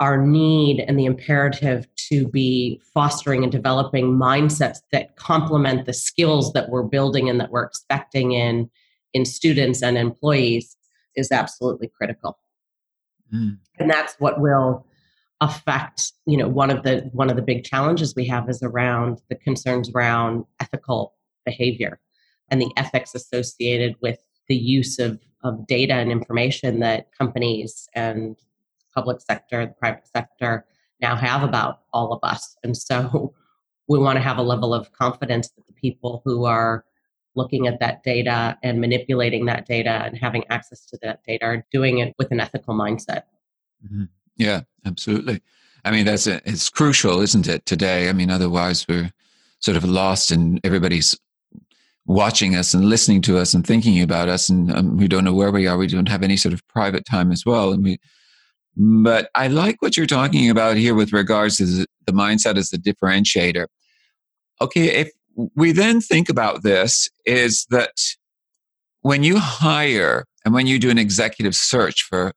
our 0.02 0.18
need 0.18 0.80
and 0.80 0.98
the 0.98 1.06
imperative 1.06 1.88
to 1.96 2.28
be 2.28 2.82
fostering 2.92 3.44
and 3.44 3.52
developing 3.52 4.18
mindsets 4.18 4.80
that 4.92 5.16
complement 5.16 5.86
the 5.86 5.94
skills 5.94 6.52
that 6.54 6.70
we're 6.70 6.84
building 6.84 7.30
and 7.30 7.40
that 7.40 7.52
we're 7.52 7.64
expecting 7.64 8.34
in 8.34 8.70
in 9.14 9.26
students 9.26 9.84
and 9.84 9.98
employees 9.98 10.76
is 11.16 11.32
absolutely 11.32 11.88
critical 11.88 12.40
mm. 13.34 13.56
and 13.78 13.90
that's 13.90 14.16
what 14.18 14.42
will 14.42 14.86
affect 15.40 16.14
you 16.26 16.36
know 16.36 16.50
one 16.50 16.72
of 16.72 16.82
the 16.82 17.10
one 17.14 17.30
of 17.30 17.36
the 17.36 17.42
big 17.42 17.64
challenges 17.64 18.16
we 18.16 18.26
have 18.26 18.50
is 18.50 18.64
around 18.64 19.22
the 19.30 19.36
concerns 19.36 19.92
around 19.92 20.44
ethical 20.60 21.14
behavior 21.46 22.00
and 22.50 22.60
the 22.60 22.72
ethics 22.76 23.14
associated 23.14 23.96
with 24.02 24.18
the 24.48 24.56
use 24.56 24.98
of 24.98 25.20
of 25.44 25.68
data 25.68 25.94
and 25.94 26.12
information 26.12 26.80
that 26.80 27.08
companies 27.16 27.88
and 27.94 28.38
public 28.94 29.22
sector, 29.22 29.66
the 29.66 29.74
private 29.74 30.08
sector 30.08 30.66
now 31.02 31.16
have 31.16 31.44
about 31.44 31.82
all 31.94 32.14
of 32.14 32.20
us. 32.24 32.56
And 32.64 32.78
so 32.78 33.34
we 33.88 33.98
want 34.00 34.18
to 34.18 34.22
have 34.22 34.38
a 34.38 34.44
level 34.44 34.74
of 34.74 34.92
confidence 34.94 35.50
that 35.50 35.68
the 35.68 35.74
people 35.74 36.22
who 36.24 36.46
are 36.46 36.86
looking 37.36 37.68
at 37.68 37.80
that 37.80 38.04
data 38.04 38.58
and 38.62 38.82
manipulating 38.82 39.46
that 39.46 39.66
data 39.66 40.04
and 40.06 40.18
having 40.18 40.44
access 40.50 40.86
to 40.86 40.98
that 41.02 41.24
data 41.24 41.46
are 41.46 41.66
doing 41.72 42.00
it 42.00 42.14
with 42.18 42.32
an 42.32 42.40
ethical 42.40 42.76
mindset. 42.76 43.24
Mm-hmm. 43.86 44.04
Yeah, 44.38 44.62
absolutely. 44.86 45.42
I 45.84 45.92
mean, 45.92 46.06
that's 46.06 46.28
a, 46.28 46.42
it's 46.46 46.70
crucial, 46.70 47.22
isn't 47.22 47.48
it, 47.48 47.66
today? 47.66 48.10
I 48.10 48.14
mean, 48.14 48.30
otherwise 48.30 48.86
we're 48.88 49.12
sort 49.60 49.78
of 49.78 49.84
lost 49.84 50.32
and 50.32 50.60
everybody's 50.64 51.18
watching 52.06 52.56
us 52.56 52.74
and 52.74 52.86
listening 52.86 53.22
to 53.22 53.38
us 53.38 53.54
and 53.54 53.66
thinking 53.66 54.02
about 54.02 54.28
us 54.28 54.50
and 54.50 54.72
um, 54.72 54.98
we 54.98 55.08
don't 55.08 55.24
know 55.24 55.34
where 55.34 55.52
we 55.52 55.68
are. 55.68 55.78
We 55.78 55.88
don't 55.88 56.10
have 56.10 56.24
any 56.24 56.36
sort 56.36 56.54
of 56.54 56.68
private 56.68 57.06
time 57.06 57.32
as 57.32 57.46
well. 57.46 57.72
And 57.72 57.84
we, 57.84 58.00
but 58.76 59.30
I 59.36 59.48
like 59.48 59.82
what 59.82 59.98
you're 59.98 60.06
talking 60.06 60.50
about 60.50 60.78
here 60.78 60.96
with 60.96 61.14
regards 61.14 61.58
to 61.58 61.66
the 61.66 62.12
mindset 62.12 62.58
as 62.58 62.70
the 62.70 62.78
differentiator. 62.78 63.68
Okay, 64.62 64.86
if 64.88 65.12
we 65.56 65.72
then 65.72 66.02
think 66.02 66.30
about 66.30 66.64
this, 66.64 67.10
is 67.26 67.66
that 67.70 67.94
when 69.02 69.24
you 69.24 69.40
hire 69.40 70.26
and 70.46 70.54
when 70.54 70.68
you 70.68 70.80
do 70.80 70.90
an 70.90 70.98
executive 70.98 71.56
search 71.56 72.04
for 72.04 72.34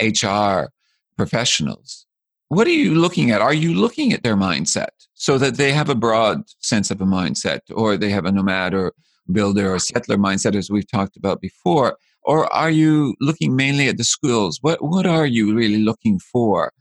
HR 0.00 0.70
professionals, 1.16 2.06
what 2.48 2.66
are 2.66 2.70
you 2.70 2.94
looking 2.94 3.30
at? 3.30 3.40
Are 3.40 3.54
you 3.54 3.74
looking 3.74 4.12
at 4.12 4.22
their 4.22 4.36
mindset 4.36 4.88
so 5.14 5.38
that 5.38 5.56
they 5.56 5.72
have 5.72 5.88
a 5.88 5.94
broad 5.94 6.42
sense 6.60 6.90
of 6.90 7.00
a 7.00 7.04
mindset 7.04 7.60
or 7.74 7.96
they 7.96 8.10
have 8.10 8.24
a 8.24 8.32
nomad 8.32 8.72
or 8.72 8.92
builder 9.32 9.74
or 9.74 9.78
settler 9.78 10.16
mindset, 10.16 10.54
as 10.54 10.70
we've 10.70 10.90
talked 10.90 11.16
about 11.16 11.40
before? 11.40 11.96
Or 12.26 12.52
are 12.52 12.70
you 12.70 13.14
looking 13.20 13.54
mainly 13.56 13.88
at 13.88 13.96
the 13.96 14.04
schools? 14.04 14.58
What 14.60 14.82
what 14.82 15.06
are 15.06 15.26
you 15.26 15.54
really 15.54 15.82
looking 15.82 16.18
for, 16.18 16.72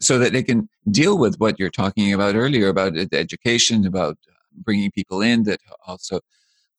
so 0.00 0.18
that 0.18 0.32
they 0.32 0.42
can 0.42 0.68
deal 0.90 1.18
with 1.18 1.36
what 1.36 1.58
you're 1.58 1.70
talking 1.70 2.14
about 2.14 2.36
earlier 2.36 2.68
about 2.68 2.96
education, 3.12 3.86
about 3.86 4.16
bringing 4.64 4.90
people 4.92 5.20
in 5.20 5.42
that 5.42 5.60
also 5.86 6.20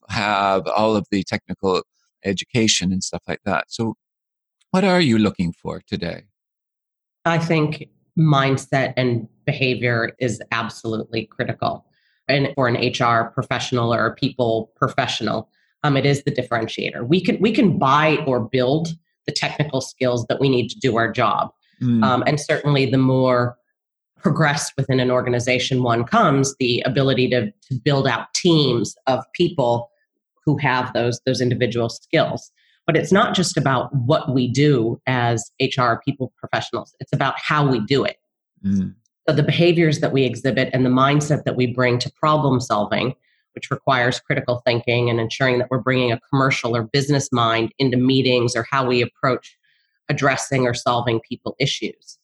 have 0.09 0.65
all 0.67 0.95
of 0.95 1.05
the 1.11 1.23
technical 1.23 1.83
education 2.23 2.91
and 2.91 3.03
stuff 3.03 3.23
like 3.27 3.41
that. 3.43 3.65
So, 3.67 3.95
what 4.71 4.83
are 4.83 5.01
you 5.01 5.17
looking 5.17 5.51
for 5.51 5.81
today? 5.85 6.23
I 7.25 7.39
think 7.39 7.89
mindset 8.17 8.93
and 8.95 9.27
behavior 9.45 10.13
is 10.19 10.41
absolutely 10.51 11.25
critical. 11.25 11.85
And 12.29 12.49
for 12.55 12.67
an 12.67 12.75
HR 12.75 13.31
professional 13.31 13.93
or 13.93 14.05
a 14.05 14.15
people 14.15 14.71
professional, 14.75 15.49
um, 15.83 15.97
it 15.97 16.05
is 16.05 16.23
the 16.23 16.31
differentiator. 16.31 17.07
We 17.07 17.21
can 17.21 17.39
we 17.39 17.51
can 17.51 17.77
buy 17.77 18.17
or 18.25 18.39
build 18.39 18.89
the 19.25 19.31
technical 19.31 19.81
skills 19.81 20.25
that 20.27 20.39
we 20.39 20.49
need 20.49 20.69
to 20.69 20.79
do 20.79 20.97
our 20.97 21.11
job, 21.11 21.51
mm. 21.81 22.03
um, 22.03 22.23
and 22.25 22.39
certainly 22.39 22.89
the 22.89 22.97
more 22.97 23.57
progressed 24.17 24.73
within 24.77 24.99
an 24.99 25.11
organization 25.11 25.83
one 25.83 26.03
comes, 26.03 26.55
the 26.59 26.81
ability 26.85 27.29
to 27.29 27.51
to 27.51 27.79
build 27.83 28.07
out 28.07 28.33
teams 28.33 28.95
of 29.07 29.23
people 29.33 29.89
who 30.45 30.57
have 30.57 30.93
those 30.93 31.19
those 31.25 31.41
individual 31.41 31.89
skills. 31.89 32.51
But 32.85 32.95
it's 32.95 33.11
not 33.11 33.35
just 33.35 33.57
about 33.57 33.93
what 33.93 34.33
we 34.33 34.47
do 34.47 34.99
as 35.07 35.51
HR 35.61 35.95
people 36.03 36.33
professionals; 36.37 36.95
it's 36.99 37.13
about 37.13 37.35
how 37.39 37.69
we 37.69 37.79
do 37.81 38.03
it. 38.03 38.17
Mm. 38.65 38.95
So 39.27 39.35
the 39.35 39.43
behaviors 39.43 39.99
that 39.99 40.13
we 40.13 40.23
exhibit 40.23 40.69
and 40.71 40.85
the 40.85 40.89
mindset 40.89 41.43
that 41.43 41.57
we 41.57 41.67
bring 41.67 41.99
to 41.99 42.11
problem 42.13 42.61
solving 42.61 43.13
which 43.57 43.71
requires 43.71 44.19
critical 44.19 44.61
thinking 44.67 45.09
and 45.09 45.19
ensuring 45.19 45.57
that 45.57 45.67
we're 45.71 45.79
bringing 45.79 46.11
a 46.11 46.19
commercial 46.29 46.75
or 46.75 46.83
business 46.83 47.31
mind 47.31 47.73
into 47.79 47.97
meetings 47.97 48.55
or 48.55 48.67
how 48.69 48.85
we 48.85 49.01
approach 49.01 49.57
addressing 50.09 50.67
or 50.67 50.75
solving 50.75 51.19
people 51.21 51.55
issues. 51.59 52.19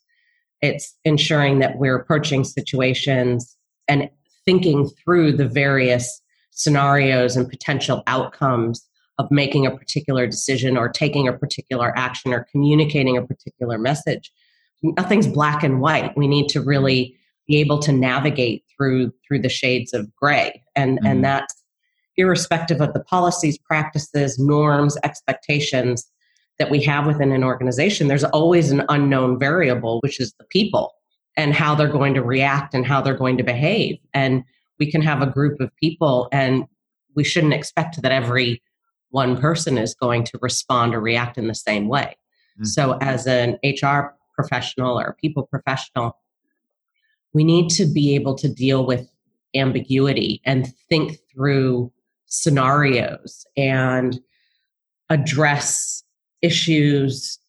It's 0.62 0.96
ensuring 1.06 1.58
that 1.58 1.80
we're 1.80 1.96
approaching 1.96 2.44
situations 2.44 3.58
and 3.88 4.12
thinking 4.46 4.88
through 5.04 5.32
the 5.32 5.48
various 5.48 6.22
scenarios 6.52 7.36
and 7.36 7.50
potential 7.50 8.04
outcomes 8.06 8.88
of 9.18 9.26
making 9.32 9.66
a 9.66 9.76
particular 9.76 10.28
decision 10.28 10.78
or 10.78 10.88
taking 10.88 11.28
a 11.28 11.34
particular 11.34 11.98
action 11.98 12.32
or 12.32 12.46
communicating 12.52 13.18
a 13.18 13.26
particular 13.26 13.80
message. 13.80 14.32
Nothing's 14.84 15.26
black 15.26 15.64
and 15.64 15.82
white. 15.82 16.16
We 16.16 16.28
need 16.28 16.48
to 16.50 16.62
really 16.62 17.18
be 17.48 17.58
able 17.58 17.80
to 17.80 17.92
navigate 17.92 18.66
through 18.78 19.12
through 19.28 19.40
the 19.40 19.50
shades 19.50 19.96
of 19.96 20.16
gray 20.16 20.63
and 20.76 20.98
mm-hmm. 20.98 21.08
and 21.08 21.24
that's 21.24 21.64
irrespective 22.18 22.82
of 22.82 22.94
the 22.94 23.04
policies 23.04 23.58
practices 23.58 24.38
norms 24.38 24.98
expectations 25.04 26.10
that 26.60 26.70
we 26.70 26.82
have 26.82 27.08
within 27.08 27.32
an 27.32 27.44
organization 27.44 28.08
there's 28.08 28.24
always 28.24 28.72
an 28.72 28.84
unknown 28.90 29.40
variable 29.40 30.00
which 30.02 30.20
is 30.20 30.34
the 30.40 30.46
people 30.46 30.94
and 31.36 31.54
how 31.54 31.74
they're 31.74 31.88
going 31.88 32.14
to 32.14 32.22
react 32.22 32.76
and 32.76 32.86
how 32.86 33.02
they're 33.02 33.18
going 33.18 33.38
to 33.38 33.44
behave 33.44 33.98
and 34.14 34.44
we 34.80 34.92
can 34.92 35.02
have 35.02 35.22
a 35.22 35.28
group 35.28 35.60
of 35.60 35.76
people 35.78 36.28
and 36.32 36.66
we 37.16 37.24
shouldn't 37.24 37.54
expect 37.54 38.02
that 38.02 38.12
every 38.12 38.62
one 39.14 39.38
person 39.40 39.78
is 39.78 39.94
going 39.94 40.24
to 40.24 40.40
respond 40.42 40.96
or 40.96 41.00
react 41.00 41.38
in 41.38 41.48
the 41.48 41.56
same 41.56 41.88
way. 41.88 42.18
Mm-hmm. 42.58 42.66
So, 42.66 42.98
as 43.00 43.28
an 43.28 43.60
HR 43.64 44.16
professional 44.34 45.00
or 45.00 45.16
people 45.22 45.46
professional, 45.46 46.18
we 47.34 47.44
need 47.44 47.70
to 47.72 47.86
be 47.86 48.16
able 48.16 48.36
to 48.36 48.50
deal 48.50 48.86
with 48.86 49.08
ambiguity 49.56 50.42
and 50.46 50.74
think 50.90 51.18
through 51.32 51.92
scenarios 52.26 53.46
and 53.56 54.20
address 55.10 56.04
issues 56.42 57.40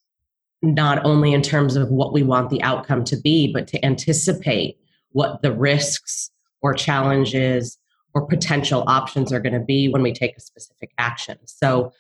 not 0.62 1.04
only 1.04 1.32
in 1.32 1.42
terms 1.42 1.76
of 1.76 1.90
what 1.90 2.12
we 2.12 2.22
want 2.22 2.50
the 2.50 2.62
outcome 2.62 3.04
to 3.04 3.16
be, 3.16 3.52
but 3.52 3.66
to 3.68 3.84
anticipate 3.84 4.78
what 5.10 5.42
the 5.42 5.52
risks 5.52 6.30
or 6.62 6.72
challenges 6.72 7.78
or 8.14 8.26
potential 8.26 8.84
options 8.86 9.32
are 9.32 9.40
going 9.40 9.52
to 9.52 9.60
be 9.60 9.88
when 9.88 10.02
we 10.02 10.12
take 10.12 10.36
a 10.36 10.40
specific 10.40 10.90
action. 10.98 11.36
So, 11.46 11.92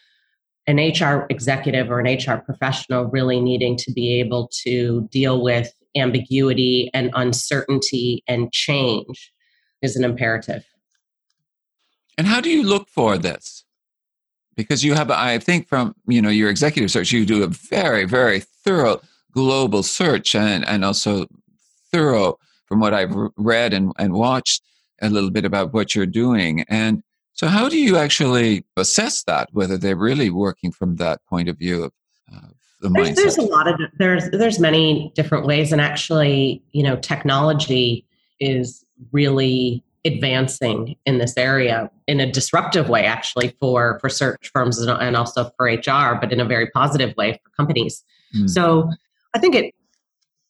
an 0.66 0.78
HR 0.78 1.26
executive 1.28 1.90
or 1.90 2.00
an 2.00 2.16
HR 2.16 2.38
professional 2.38 3.04
really 3.04 3.38
needing 3.38 3.76
to 3.76 3.92
be 3.92 4.18
able 4.18 4.50
to 4.62 5.06
deal 5.10 5.42
with 5.42 5.70
ambiguity 5.94 6.90
and 6.94 7.10
uncertainty 7.14 8.24
and 8.26 8.50
change 8.50 9.33
is 9.84 9.96
an 9.96 10.04
imperative. 10.04 10.64
And 12.16 12.26
how 12.26 12.40
do 12.40 12.50
you 12.50 12.62
look 12.62 12.88
for 12.88 13.18
this? 13.18 13.64
Because 14.56 14.84
you 14.84 14.94
have, 14.94 15.10
I 15.10 15.38
think, 15.38 15.68
from 15.68 15.94
you 16.06 16.22
know 16.22 16.28
your 16.28 16.48
executive 16.48 16.90
search, 16.90 17.10
you 17.12 17.26
do 17.26 17.42
a 17.42 17.48
very, 17.48 18.04
very 18.04 18.40
thorough 18.40 19.00
global 19.32 19.82
search 19.82 20.34
and 20.34 20.64
and 20.66 20.84
also 20.84 21.26
thorough 21.92 22.38
from 22.66 22.80
what 22.80 22.94
I've 22.94 23.14
read 23.36 23.72
and, 23.72 23.92
and 23.98 24.12
watched 24.14 24.62
a 25.02 25.10
little 25.10 25.30
bit 25.30 25.44
about 25.44 25.72
what 25.72 25.94
you're 25.94 26.06
doing. 26.06 26.64
And 26.68 27.02
so, 27.32 27.48
how 27.48 27.68
do 27.68 27.78
you 27.78 27.96
actually 27.96 28.64
assess 28.76 29.24
that 29.24 29.48
whether 29.52 29.76
they're 29.76 29.96
really 29.96 30.30
working 30.30 30.70
from 30.70 30.96
that 30.96 31.20
point 31.28 31.48
of 31.48 31.58
view 31.58 31.84
of, 31.84 31.92
the 32.80 32.88
there's, 32.90 33.08
mindset? 33.08 33.16
There's 33.16 33.38
a 33.38 33.42
lot 33.42 33.66
of 33.66 33.80
there's 33.98 34.30
there's 34.30 34.58
many 34.60 35.12
different 35.14 35.46
ways, 35.46 35.72
and 35.72 35.80
actually, 35.80 36.62
you 36.72 36.82
know, 36.82 36.96
technology 36.96 38.06
is 38.40 38.83
really 39.12 39.82
advancing 40.04 40.96
in 41.06 41.18
this 41.18 41.36
area 41.36 41.90
in 42.06 42.20
a 42.20 42.30
disruptive 42.30 42.88
way 42.88 43.04
actually 43.04 43.56
for 43.58 43.98
for 44.00 44.08
search 44.10 44.50
firms 44.52 44.78
and 44.78 45.16
also 45.16 45.50
for 45.56 45.66
hr 45.66 46.18
but 46.20 46.30
in 46.30 46.40
a 46.40 46.44
very 46.44 46.68
positive 46.70 47.14
way 47.16 47.40
for 47.42 47.50
companies 47.56 48.04
mm. 48.36 48.48
so 48.48 48.90
i 49.34 49.38
think 49.38 49.54
it 49.54 49.74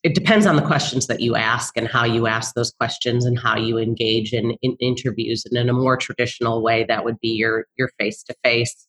it 0.03 0.15
depends 0.15 0.45
on 0.45 0.57
the 0.57 0.63
questions 0.63 1.07
that 1.07 1.21
you 1.21 1.35
ask 1.37 1.77
and 1.77 1.89
how 1.89 2.05
you 2.05 2.27
ask 2.27 2.55
those 2.55 2.73
questions 2.73 3.25
and 3.25 3.39
how 3.39 3.57
you 3.57 3.79
engage 3.79 4.35
in, 4.35 4.51
in 4.61 4.77
interviews 4.79 5.47
and 5.47 5.57
in 5.57 5.71
a 5.71 5.73
more 5.73 5.97
traditional 5.97 6.63
way 6.63 6.85
that 6.85 7.05
would 7.05 7.19
be 7.21 7.29
your 7.29 7.67
your 7.77 7.91
face-to-face 7.99 8.89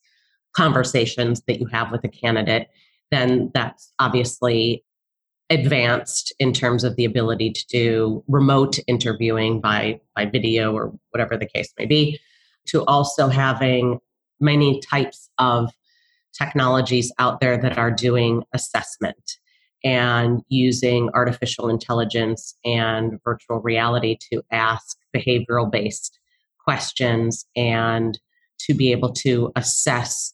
conversations 0.54 1.44
that 1.48 1.60
you 1.60 1.68
have 1.68 1.92
with 1.92 2.04
a 2.04 2.10
candidate 2.10 2.68
then 3.12 3.52
that's 3.54 3.94
obviously 4.00 4.84
advanced 5.50 6.34
in 6.40 6.52
terms 6.54 6.84
of 6.84 6.96
the 6.96 7.06
ability 7.06 7.52
to 7.52 7.66
do 7.68 8.24
remote 8.28 8.80
interviewing 8.88 9.62
by 9.62 10.00
by 10.16 10.26
video 10.26 10.74
or 10.74 10.92
whatever 11.12 11.38
the 11.38 11.46
case 11.46 11.72
may 11.78 11.86
be 11.86 12.20
to 12.66 12.84
also 12.86 13.28
having 13.28 14.00
many 14.40 14.80
types 14.82 15.30
of 15.38 15.72
technologies 16.34 17.12
out 17.20 17.40
there 17.40 17.58
that 17.58 17.78
are 17.78 17.92
doing 17.92 18.44
assessment 18.54 19.38
and 19.84 20.42
using 20.50 21.10
artificial 21.14 21.70
intelligence 21.70 22.56
and 22.66 23.20
virtual 23.24 23.62
reality 23.62 24.18
to 24.32 24.42
ask 24.52 24.98
behavioral 25.16 25.72
based 25.72 26.20
questions 26.64 27.46
and 27.56 28.20
to 28.58 28.74
be 28.74 28.92
able 28.92 29.14
to 29.14 29.52
assess 29.56 30.34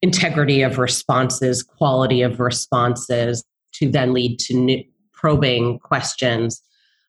integrity 0.00 0.62
of 0.62 0.78
responses, 0.78 1.62
quality 1.62 2.22
of 2.22 2.38
responses, 2.38 3.44
to 3.74 3.90
then 3.90 4.12
lead 4.12 4.38
to 4.38 4.54
new, 4.54 4.82
probing 5.12 5.78
questions 5.78 6.62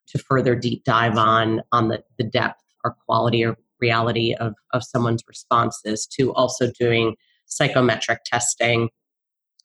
to 0.07 0.17
further 0.19 0.55
deep 0.55 0.83
dive 0.83 1.17
on 1.17 1.61
on 1.71 1.87
the, 1.87 2.03
the 2.17 2.23
depth 2.23 2.61
or 2.83 2.95
quality 3.05 3.43
or 3.43 3.57
reality 3.79 4.33
of, 4.35 4.53
of 4.71 4.83
someone's 4.83 5.23
responses 5.27 6.05
to 6.05 6.33
also 6.33 6.71
doing 6.79 7.15
psychometric 7.45 8.23
testing 8.23 8.89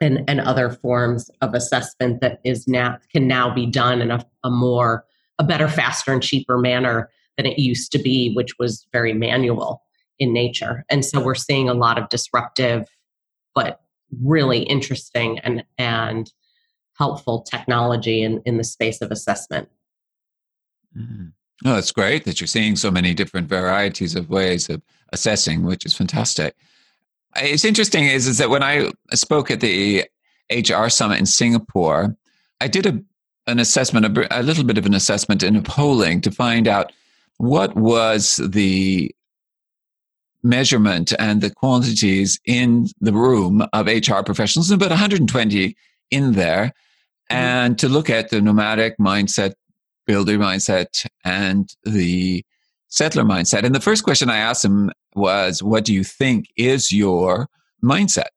and, 0.00 0.24
and 0.28 0.40
other 0.40 0.70
forms 0.70 1.30
of 1.40 1.54
assessment 1.54 2.20
that 2.20 2.40
is 2.44 2.66
now 2.66 2.98
can 3.12 3.26
now 3.26 3.52
be 3.52 3.66
done 3.66 4.00
in 4.00 4.11
a, 4.11 4.24
a 4.44 4.50
more 4.50 5.04
a 5.38 5.44
better 5.44 5.68
faster 5.68 6.12
and 6.12 6.22
cheaper 6.22 6.58
manner 6.58 7.11
than 7.37 7.46
it 7.46 7.58
used 7.58 7.92
to 7.92 7.98
be 7.98 8.32
which 8.34 8.58
was 8.58 8.87
very 8.92 9.12
manual 9.12 9.82
in 10.18 10.32
nature. 10.32 10.84
And 10.90 11.04
so 11.04 11.22
we're 11.22 11.37
seeing 11.37 11.68
a 11.68 11.74
lot 11.74 11.98
of 11.98 12.08
disruptive 12.08 12.88
but 13.54 13.80
really 14.22 14.61
interesting 14.61 15.38
and 15.40 15.64
and 15.76 16.32
helpful 16.98 17.42
technology 17.42 18.22
in, 18.22 18.42
in 18.44 18.58
the 18.58 18.64
space 18.64 19.00
of 19.00 19.11
assessment. 19.11 19.68
Mm-hmm. 20.96 21.26
Oh, 21.64 21.74
that's 21.74 21.92
great 21.92 22.24
that 22.24 22.40
you're 22.40 22.48
seeing 22.48 22.76
so 22.76 22.90
many 22.90 23.14
different 23.14 23.48
varieties 23.48 24.14
of 24.14 24.30
ways 24.30 24.68
of 24.68 24.82
assessing, 25.12 25.64
which 25.64 25.84
is 25.84 25.94
fantastic. 25.94 26.54
It's 27.37 27.64
interesting 27.64 28.06
is, 28.06 28.26
is 28.26 28.38
that 28.38 28.50
when 28.50 28.62
I 28.62 28.90
spoke 29.14 29.50
at 29.50 29.61
the 29.61 30.04
HR 30.50 30.88
summit 30.88 31.18
in 31.18 31.26
Singapore, 31.26 32.16
I 32.61 32.68
did 32.68 32.87
a, 32.87 33.00
an 33.46 33.58
assessment, 33.58 34.06
a, 34.18 34.40
a 34.40 34.42
little 34.42 34.64
bit 34.64 34.78
of 34.78 34.87
an 34.87 34.94
assessment 34.94 35.42
in 35.42 35.56
a 35.56 35.62
polling 35.62 36.20
to 36.22 36.30
find 36.30 36.68
out 36.68 36.92
what 37.38 37.76
was 37.76 38.37
the 38.37 39.14
measurement 40.42 41.12
and 41.18 41.40
the 41.40 41.50
quantities 41.50 42.40
in 42.44 42.87
the 43.00 43.12
room 43.12 43.66
of 43.72 43.87
HR 43.87 44.22
professionals, 44.24 44.70
about 44.70 44.90
120 44.90 45.76
in 46.11 46.32
there. 46.32 46.72
And 47.30 47.78
to 47.78 47.88
look 47.88 48.10
at 48.10 48.30
the 48.30 48.40
nomadic 48.40 48.96
mindset, 48.98 49.54
builder 50.06 50.38
mindset, 50.38 51.06
and 51.24 51.74
the 51.84 52.44
settler 52.88 53.24
mindset. 53.24 53.64
And 53.64 53.74
the 53.74 53.80
first 53.80 54.04
question 54.04 54.30
I 54.30 54.38
asked 54.38 54.62
them 54.62 54.90
was, 55.14 55.62
What 55.62 55.84
do 55.84 55.94
you 55.94 56.04
think 56.04 56.46
is 56.56 56.92
your 56.92 57.48
mindset? 57.82 58.28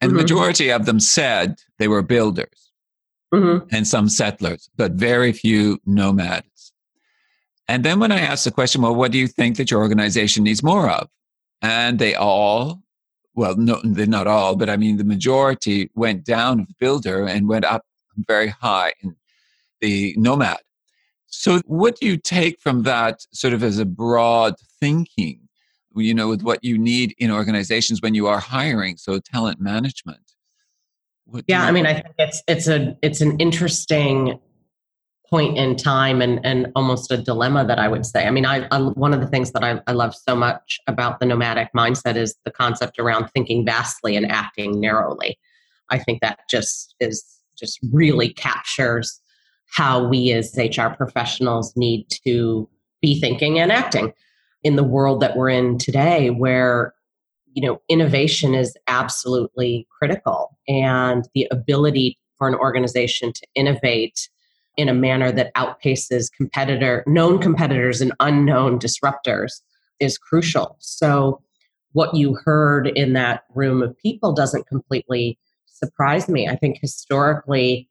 And 0.00 0.10
mm-hmm. 0.10 0.16
the 0.16 0.22
majority 0.22 0.70
of 0.70 0.86
them 0.86 1.00
said 1.00 1.56
they 1.78 1.88
were 1.88 2.02
builders 2.02 2.72
mm-hmm. 3.32 3.66
and 3.74 3.86
some 3.86 4.08
settlers, 4.08 4.68
but 4.76 4.92
very 4.92 5.32
few 5.32 5.78
nomads. 5.86 6.72
And 7.68 7.84
then 7.84 8.00
when 8.00 8.12
I 8.12 8.18
asked 8.20 8.44
the 8.44 8.50
question, 8.50 8.82
Well, 8.82 8.94
what 8.94 9.12
do 9.12 9.18
you 9.18 9.28
think 9.28 9.56
that 9.56 9.70
your 9.70 9.80
organization 9.80 10.44
needs 10.44 10.62
more 10.62 10.90
of? 10.90 11.08
And 11.62 11.98
they 11.98 12.14
all, 12.16 12.82
well, 13.34 13.56
no, 13.56 13.80
they're 13.84 14.06
not 14.06 14.26
all, 14.26 14.56
but 14.56 14.68
I 14.68 14.76
mean, 14.76 14.96
the 14.96 15.04
majority 15.04 15.90
went 15.94 16.24
down 16.24 16.60
of 16.60 16.66
builder 16.80 17.26
and 17.26 17.48
went 17.48 17.64
up 17.64 17.84
very 18.16 18.48
high 18.48 18.92
in 19.02 19.16
the 19.80 20.14
nomad. 20.16 20.58
So, 21.26 21.60
what 21.66 21.98
do 21.98 22.06
you 22.06 22.16
take 22.16 22.60
from 22.60 22.82
that 22.82 23.26
sort 23.32 23.54
of 23.54 23.62
as 23.62 23.78
a 23.78 23.84
broad 23.84 24.54
thinking, 24.80 25.48
you 25.94 26.14
know, 26.14 26.28
with 26.28 26.42
what 26.42 26.62
you 26.62 26.78
need 26.78 27.14
in 27.18 27.30
organizations 27.30 28.00
when 28.02 28.14
you 28.14 28.26
are 28.26 28.38
hiring? 28.38 28.96
So, 28.96 29.18
talent 29.18 29.60
management. 29.60 30.20
yeah, 31.48 31.64
I 31.64 31.72
mean, 31.72 31.86
I 31.86 31.94
think 31.94 32.14
it's 32.18 32.42
it's 32.46 32.68
a 32.68 32.96
it's 33.02 33.20
an 33.20 33.38
interesting 33.38 34.38
point 35.32 35.56
in 35.56 35.74
time 35.74 36.20
and 36.20 36.44
and 36.44 36.70
almost 36.76 37.10
a 37.10 37.16
dilemma 37.16 37.64
that 37.64 37.78
I 37.78 37.88
would 37.88 38.04
say. 38.04 38.26
I 38.26 38.30
mean, 38.30 38.44
I, 38.44 38.68
I 38.70 38.78
one 38.78 39.14
of 39.14 39.20
the 39.20 39.26
things 39.26 39.50
that 39.52 39.64
I, 39.64 39.80
I 39.86 39.92
love 39.92 40.14
so 40.14 40.36
much 40.36 40.78
about 40.86 41.18
the 41.18 41.26
nomadic 41.26 41.70
mindset 41.74 42.16
is 42.16 42.36
the 42.44 42.50
concept 42.50 42.98
around 42.98 43.28
thinking 43.30 43.64
vastly 43.64 44.16
and 44.16 44.30
acting 44.30 44.78
narrowly. 44.78 45.38
I 45.88 45.98
think 45.98 46.20
that 46.20 46.40
just 46.50 46.94
is 47.00 47.24
just 47.62 47.78
really 47.92 48.32
captures 48.32 49.20
how 49.70 50.06
we 50.06 50.32
as 50.32 50.56
HR 50.56 50.88
professionals 50.96 51.72
need 51.76 52.06
to 52.24 52.68
be 53.00 53.18
thinking 53.20 53.58
and 53.58 53.72
acting 53.72 54.12
in 54.62 54.76
the 54.76 54.84
world 54.84 55.20
that 55.20 55.36
we're 55.36 55.48
in 55.48 55.78
today 55.78 56.30
where 56.30 56.94
you 57.54 57.66
know 57.66 57.80
innovation 57.88 58.54
is 58.54 58.76
absolutely 58.86 59.86
critical 59.98 60.58
and 60.68 61.28
the 61.34 61.46
ability 61.50 62.18
for 62.38 62.48
an 62.48 62.54
organization 62.54 63.32
to 63.32 63.46
innovate 63.54 64.28
in 64.76 64.88
a 64.88 64.94
manner 64.94 65.30
that 65.30 65.54
outpaces 65.54 66.32
competitor 66.34 67.04
known 67.06 67.38
competitors 67.38 68.00
and 68.00 68.12
unknown 68.20 68.78
disruptors 68.78 69.60
is 70.00 70.18
crucial. 70.18 70.76
So 70.80 71.40
what 71.92 72.14
you 72.14 72.34
heard 72.44 72.88
in 72.88 73.12
that 73.12 73.44
room 73.54 73.82
of 73.82 73.96
people 73.98 74.32
doesn't 74.32 74.66
completely 74.66 75.38
surprised 75.82 76.28
me. 76.28 76.48
I 76.48 76.56
think 76.56 76.78
historically, 76.80 77.88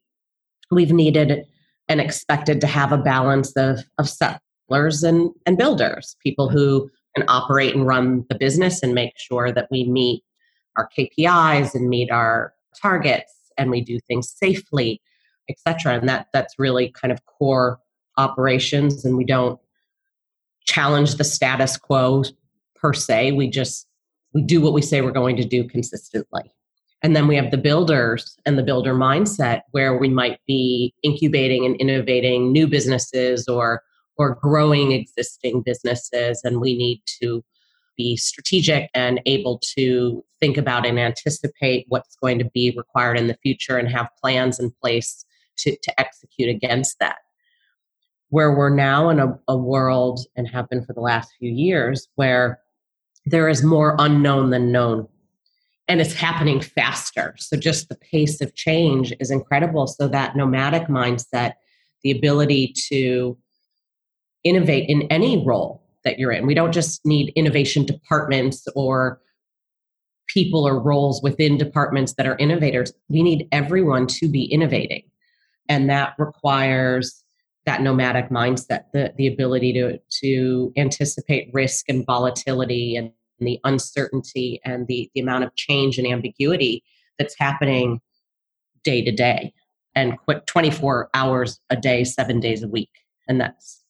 we've 0.72 0.94
needed 0.94 1.46
and 1.88 2.00
expected 2.00 2.62
to 2.62 2.68
have 2.68 2.92
a 2.92 2.98
balance 2.98 3.52
of, 3.58 3.80
of 3.98 4.08
settlers 4.08 5.04
and, 5.04 5.32
and 5.46 5.58
builders, 5.58 6.16
people 6.24 6.50
who 6.50 6.90
can 7.16 7.26
operate 7.28 7.76
and 7.76 7.86
run 7.86 8.26
the 8.30 8.36
business 8.36 8.82
and 8.82 8.94
make 8.94 9.14
sure 9.18 9.52
that 9.52 9.68
we 9.70 9.84
meet 9.84 10.24
our 10.78 10.90
KPIs 10.98 11.76
and 11.76 11.90
meet 11.90 12.10
our 12.12 12.54
targets 12.82 13.34
and 13.58 13.70
we 13.70 13.82
do 13.82 14.00
things 14.08 14.34
safely, 14.34 15.02
etc. 15.50 15.96
And 15.96 16.08
that 16.08 16.28
that's 16.32 16.56
really 16.58 16.90
kind 16.90 17.12
of 17.12 17.26
core 17.26 17.80
operations 18.18 19.04
and 19.04 19.18
we 19.18 19.26
don't 19.26 19.60
challenge 20.66 21.16
the 21.16 21.24
status 21.24 21.76
quo 21.78 22.24
per 22.76 22.94
se. 22.94 23.34
We 23.34 23.50
just 23.50 23.88
we 24.34 24.42
do 24.42 24.62
what 24.62 24.74
we 24.74 24.82
say 24.82 25.02
we're 25.02 25.12
going 25.12 25.36
to 25.38 25.46
do 25.46 25.66
consistently. 25.66 26.54
And 27.04 27.16
then 27.16 27.28
we 27.28 27.36
have 27.36 27.52
the 27.52 27.58
builders 27.58 28.38
and 28.46 28.58
the 28.58 28.64
builder 28.64 28.94
mindset 28.94 29.62
where 29.72 29.98
we 29.98 30.08
might 30.08 30.40
be 30.46 30.94
incubating 31.04 31.66
and 31.66 31.76
innovating 31.78 32.52
new 32.52 32.68
businesses 32.68 33.48
or 33.48 33.84
or 34.18 34.36
growing 34.36 34.92
existing 34.92 35.64
businesses 35.64 36.42
and 36.44 36.62
we 36.62 36.78
need 36.78 37.02
to 37.22 37.44
be 37.98 38.18
strategic 38.18 38.90
and 38.94 39.22
able 39.26 39.60
to 39.60 40.24
think 40.40 40.58
about 40.58 40.86
and 40.86 41.00
anticipate 41.00 41.86
what's 41.90 42.16
going 42.16 42.40
to 42.40 42.46
be 42.46 42.74
required 42.76 43.18
in 43.18 43.28
the 43.28 43.38
future 43.42 43.78
and 43.78 43.88
have 43.88 44.10
plans 44.22 44.60
in 44.60 44.72
place 44.82 45.26
to, 45.58 45.76
to 45.84 46.00
execute 46.00 46.50
against 46.50 46.98
that. 47.00 47.18
Where 48.30 48.56
we're 48.56 48.74
now 48.74 49.10
in 49.10 49.20
a, 49.20 49.38
a 49.48 49.58
world 49.58 50.22
and 50.36 50.48
have 50.48 50.70
been 50.70 50.86
for 50.86 50.94
the 50.94 51.02
last 51.02 51.32
few 51.38 51.52
years 51.52 52.08
where 52.16 52.60
there 53.26 53.50
is 53.50 53.64
more 53.64 53.96
unknown 54.00 54.50
than 54.50 54.72
known 54.72 55.08
and 55.92 56.00
it's 56.00 56.14
happening 56.14 56.62
faster. 56.62 57.36
So 57.38 57.58
just 57.58 57.90
the 57.90 57.98
pace 57.98 58.40
of 58.40 58.56
change 58.56 59.14
is 59.20 59.30
incredible. 59.30 59.88
So 59.88 60.08
that 60.08 60.38
nomadic 60.38 60.88
mindset, 60.88 61.56
the 62.02 62.12
ability 62.12 62.74
to 62.88 63.38
innovate 64.46 64.88
in 64.88 65.02
any 65.12 65.46
role 65.46 65.84
that 66.06 66.18
you're 66.18 66.32
in. 66.32 66.48
We 66.48 66.54
don't 66.54 66.72
just 66.72 67.06
need 67.06 67.34
innovation 67.36 67.86
departments 67.86 68.66
or 68.74 69.20
people 70.28 70.66
or 70.66 70.80
roles 70.80 71.22
within 71.22 71.58
departments 71.58 72.14
that 72.14 72.26
are 72.26 72.38
innovators. 72.38 72.94
We 73.10 73.22
need 73.22 73.50
everyone 73.52 74.08
to 74.08 74.30
be 74.30 74.46
innovating. 74.46 75.04
And 75.68 75.90
that 75.90 76.14
requires 76.18 77.22
that 77.66 77.82
nomadic 77.82 78.30
mindset, 78.30 78.86
the, 78.94 79.14
the 79.18 79.28
ability 79.28 79.74
to, 79.74 80.00
to 80.22 80.72
anticipate 80.78 81.50
risk 81.52 81.90
and 81.90 82.06
volatility 82.06 82.96
and 82.96 83.12
the 83.48 83.60
uncertainty 83.64 84.60
and 84.64 84.88
the, 84.88 85.10
the 85.14 85.22
amount 85.22 85.44
of 85.44 85.56
change 85.56 85.98
and 85.98 86.08
ambiguity 86.08 86.84
that's 87.18 87.36
happening 87.38 88.02
day 88.84 89.04
to 89.04 89.12
day 89.12 89.54
and 89.96 90.18
quick 90.18 90.46
24 90.46 91.10
hours 91.14 91.60
a 91.70 91.76
day, 91.76 92.04
seven 92.04 92.40
days 92.40 92.64
a 92.64 92.68
week. 92.68 92.92
And 93.28 93.40
that's 93.40 93.84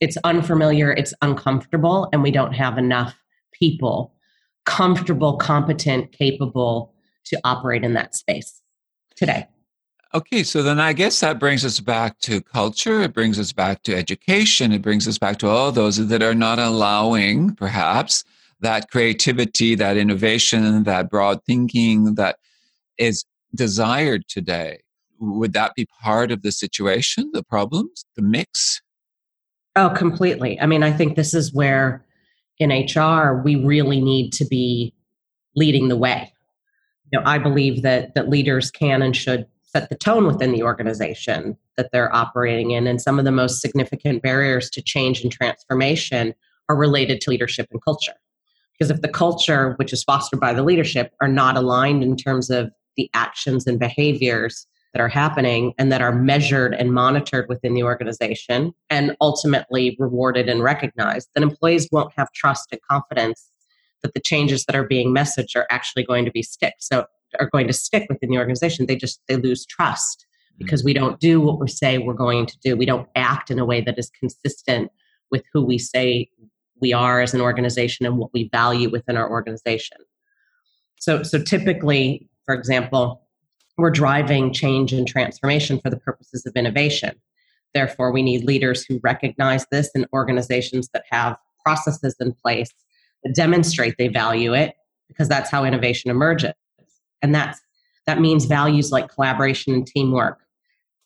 it's 0.00 0.16
unfamiliar, 0.24 0.92
it's 0.92 1.12
uncomfortable, 1.20 2.08
and 2.12 2.22
we 2.22 2.30
don't 2.30 2.54
have 2.54 2.78
enough 2.78 3.14
people 3.52 4.14
comfortable, 4.64 5.36
competent, 5.36 6.12
capable 6.12 6.94
to 7.24 7.38
operate 7.44 7.84
in 7.84 7.94
that 7.94 8.14
space 8.14 8.62
today. 9.14 9.46
Okay, 10.12 10.42
so 10.42 10.62
then 10.62 10.80
I 10.80 10.92
guess 10.92 11.20
that 11.20 11.38
brings 11.38 11.64
us 11.64 11.78
back 11.78 12.18
to 12.20 12.40
culture. 12.40 13.02
It 13.02 13.12
brings 13.12 13.38
us 13.38 13.52
back 13.52 13.82
to 13.84 13.94
education. 13.94 14.72
It 14.72 14.82
brings 14.82 15.06
us 15.06 15.18
back 15.18 15.38
to 15.38 15.48
all 15.48 15.70
those 15.70 16.04
that 16.08 16.22
are 16.22 16.34
not 16.34 16.58
allowing, 16.58 17.54
perhaps, 17.54 18.24
that 18.60 18.90
creativity, 18.90 19.74
that 19.74 19.96
innovation, 19.96 20.84
that 20.84 21.10
broad 21.10 21.40
thinking 21.44 22.14
that 22.14 22.36
is 22.98 23.24
desired 23.54 24.24
today. 24.28 24.80
Would 25.18 25.52
that 25.52 25.74
be 25.74 25.86
part 26.02 26.30
of 26.30 26.42
the 26.42 26.52
situation, 26.52 27.30
the 27.32 27.42
problems, 27.42 28.04
the 28.16 28.22
mix? 28.22 28.80
Oh, 29.76 29.90
completely. 29.90 30.58
I 30.60 30.66
mean, 30.66 30.82
I 30.82 30.92
think 30.92 31.16
this 31.16 31.34
is 31.34 31.52
where 31.52 32.04
in 32.58 32.70
HR 32.70 33.42
we 33.42 33.56
really 33.56 34.00
need 34.00 34.32
to 34.34 34.44
be 34.44 34.94
leading 35.56 35.88
the 35.88 35.96
way. 35.96 36.32
You 37.12 37.18
know, 37.18 37.26
I 37.26 37.38
believe 37.38 37.82
that 37.82 38.14
that 38.14 38.28
leaders 38.28 38.70
can 38.70 39.02
and 39.02 39.16
should 39.16 39.46
set 39.62 39.88
the 39.88 39.96
tone 39.96 40.26
within 40.26 40.52
the 40.52 40.62
organization 40.62 41.56
that 41.76 41.90
they're 41.92 42.14
operating 42.14 42.72
in 42.72 42.86
and 42.86 43.00
some 43.00 43.18
of 43.18 43.24
the 43.24 43.32
most 43.32 43.60
significant 43.60 44.22
barriers 44.22 44.68
to 44.70 44.82
change 44.82 45.22
and 45.22 45.30
transformation 45.30 46.34
are 46.68 46.76
related 46.76 47.20
to 47.20 47.30
leadership 47.30 47.68
and 47.70 47.82
culture. 47.82 48.14
Because 48.80 48.90
if 48.90 49.02
the 49.02 49.08
culture 49.08 49.74
which 49.78 49.92
is 49.92 50.02
fostered 50.02 50.40
by 50.40 50.54
the 50.54 50.62
leadership 50.62 51.12
are 51.20 51.28
not 51.28 51.58
aligned 51.58 52.02
in 52.02 52.16
terms 52.16 52.48
of 52.48 52.70
the 52.96 53.10
actions 53.12 53.66
and 53.66 53.78
behaviors 53.78 54.66
that 54.94 55.02
are 55.02 55.08
happening 55.08 55.74
and 55.76 55.92
that 55.92 56.00
are 56.00 56.14
measured 56.14 56.74
and 56.74 56.94
monitored 56.94 57.46
within 57.50 57.74
the 57.74 57.82
organization 57.82 58.72
and 58.88 59.14
ultimately 59.20 59.96
rewarded 59.98 60.48
and 60.48 60.62
recognized, 60.62 61.28
then 61.34 61.42
employees 61.42 61.88
won't 61.92 62.12
have 62.16 62.32
trust 62.32 62.68
and 62.72 62.80
confidence 62.90 63.52
that 64.02 64.14
the 64.14 64.20
changes 64.20 64.64
that 64.64 64.74
are 64.74 64.86
being 64.86 65.14
messaged 65.14 65.54
are 65.54 65.66
actually 65.70 66.02
going 66.02 66.24
to 66.24 66.30
be 66.30 66.42
stick. 66.42 66.74
So 66.78 67.04
are 67.38 67.50
going 67.50 67.66
to 67.66 67.74
stick 67.74 68.06
within 68.08 68.30
the 68.30 68.38
organization. 68.38 68.86
They 68.86 68.96
just 68.96 69.20
they 69.28 69.36
lose 69.36 69.66
trust 69.66 70.26
mm-hmm. 70.26 70.64
because 70.64 70.82
we 70.82 70.94
don't 70.94 71.20
do 71.20 71.38
what 71.38 71.60
we 71.60 71.68
say 71.68 71.98
we're 71.98 72.14
going 72.14 72.46
to 72.46 72.58
do. 72.64 72.76
We 72.76 72.86
don't 72.86 73.08
act 73.14 73.50
in 73.50 73.58
a 73.58 73.66
way 73.66 73.82
that 73.82 73.98
is 73.98 74.10
consistent 74.18 74.90
with 75.30 75.44
who 75.52 75.62
we 75.62 75.78
say 75.78 76.30
we 76.80 76.92
are 76.92 77.20
as 77.20 77.34
an 77.34 77.40
organization 77.40 78.06
and 78.06 78.18
what 78.18 78.32
we 78.32 78.48
value 78.50 78.90
within 78.90 79.16
our 79.16 79.30
organization. 79.30 79.98
So 80.98 81.22
so 81.22 81.42
typically, 81.42 82.28
for 82.46 82.54
example, 82.54 83.22
we're 83.78 83.90
driving 83.90 84.52
change 84.52 84.92
and 84.92 85.06
transformation 85.06 85.80
for 85.80 85.90
the 85.90 85.96
purposes 85.98 86.44
of 86.46 86.54
innovation. 86.54 87.14
Therefore, 87.74 88.12
we 88.12 88.22
need 88.22 88.44
leaders 88.44 88.84
who 88.84 89.00
recognize 89.02 89.64
this 89.70 89.90
and 89.94 90.06
organizations 90.12 90.88
that 90.92 91.04
have 91.10 91.36
processes 91.64 92.16
in 92.20 92.32
place 92.32 92.70
that 93.24 93.34
demonstrate 93.34 93.96
they 93.98 94.08
value 94.08 94.54
it 94.54 94.74
because 95.08 95.28
that's 95.28 95.50
how 95.50 95.64
innovation 95.64 96.10
emerges. 96.10 96.52
And 97.22 97.34
that's 97.34 97.60
that 98.06 98.20
means 98.20 98.46
values 98.46 98.90
like 98.90 99.12
collaboration 99.12 99.72
and 99.74 99.86
teamwork, 99.86 100.40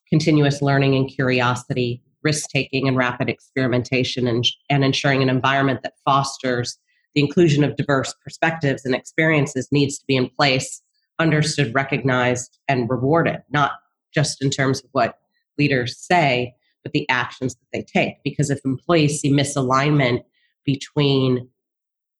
continuous 0.08 0.62
learning 0.62 0.94
and 0.94 1.08
curiosity, 1.08 2.02
risk 2.24 2.48
taking 2.50 2.88
and 2.88 2.96
rapid 2.96 3.28
experimentation, 3.28 4.26
and, 4.26 4.44
and 4.70 4.84
ensuring 4.84 5.22
an 5.22 5.28
environment 5.28 5.80
that 5.82 5.94
fosters 6.04 6.78
the 7.14 7.20
inclusion 7.20 7.62
of 7.62 7.76
diverse 7.76 8.12
perspectives 8.24 8.84
and 8.84 8.94
experiences 8.94 9.68
needs 9.70 9.98
to 9.98 10.04
be 10.06 10.16
in 10.16 10.28
place 10.30 10.82
understood, 11.20 11.72
recognized, 11.74 12.58
and 12.68 12.90
rewarded, 12.90 13.40
not 13.50 13.72
just 14.12 14.42
in 14.42 14.50
terms 14.50 14.82
of 14.82 14.90
what 14.92 15.18
leaders 15.58 15.96
say, 15.96 16.54
but 16.82 16.92
the 16.92 17.08
actions 17.08 17.54
that 17.54 17.66
they 17.72 17.82
take. 17.82 18.16
Because 18.24 18.50
if 18.50 18.58
employees 18.64 19.20
see 19.20 19.30
misalignment 19.30 20.24
between 20.64 21.48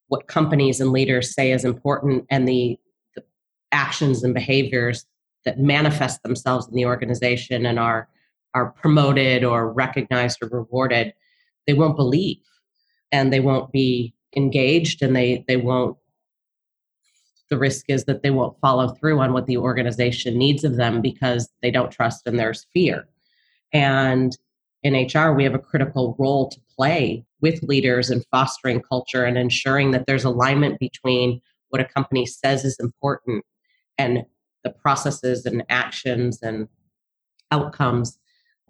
what 0.09 0.29
companies 0.29 0.81
and 0.81 0.93
leaders 0.93 1.35
say 1.35 1.51
is 1.51 1.65
important 1.65 2.25
and 2.31 2.47
the, 2.47 2.79
the 3.17 3.25
actions 3.73 4.23
and 4.23 4.35
behaviors 4.35 5.07
that 5.45 5.59
manifest 5.59 6.23
themselves 6.23 6.69
in 6.69 6.75
the 6.75 6.87
organization 6.87 7.67
and 7.67 7.79
are 7.79 8.09
are 8.55 8.71
promoted 8.71 9.45
or 9.45 9.73
recognized 9.73 10.39
or 10.43 10.49
rewarded, 10.49 11.13
they 11.67 11.75
won't 11.75 11.97
believe 11.97 12.39
and 13.13 13.33
they 13.33 13.41
won't 13.41 13.73
be 13.73 14.15
engaged 14.37 15.03
and 15.03 15.15
they 15.15 15.45
they 15.47 15.57
won't 15.57 15.97
the 17.51 17.59
risk 17.59 17.85
is 17.89 18.05
that 18.05 18.23
they 18.23 18.31
won't 18.31 18.59
follow 18.61 18.89
through 18.89 19.21
on 19.21 19.33
what 19.33 19.47
the 19.47 19.59
organization 19.59 20.39
needs 20.39 20.65
of 20.65 20.77
them 20.77 21.01
because 21.01 21.49
they 21.63 21.71
don't 21.71 21.93
trust 21.93 22.27
and 22.27 22.39
there's 22.39 22.67
fear. 22.73 23.07
And 23.73 24.37
in 24.83 24.95
HR, 24.95 25.33
we 25.33 25.45
have 25.45 25.55
a 25.55 25.59
critical 25.59 26.17
role 26.19 26.49
to 26.49 26.61
play 26.75 27.25
with 27.41 27.63
leaders 27.63 28.11
in 28.11 28.25
fostering 28.31 28.81
culture 28.81 29.25
and 29.25 29.37
ensuring 29.37 29.91
that 29.91 30.07
there's 30.07 30.25
alignment 30.25 30.79
between 30.79 31.41
what 31.69 31.81
a 31.81 31.85
company 31.85 32.25
says 32.25 32.65
is 32.65 32.79
important 32.81 33.45
and 33.99 34.25
the 34.63 34.71
processes 34.71 35.45
and 35.45 35.63
actions 35.69 36.41
and 36.43 36.69
outcomes 37.51 38.19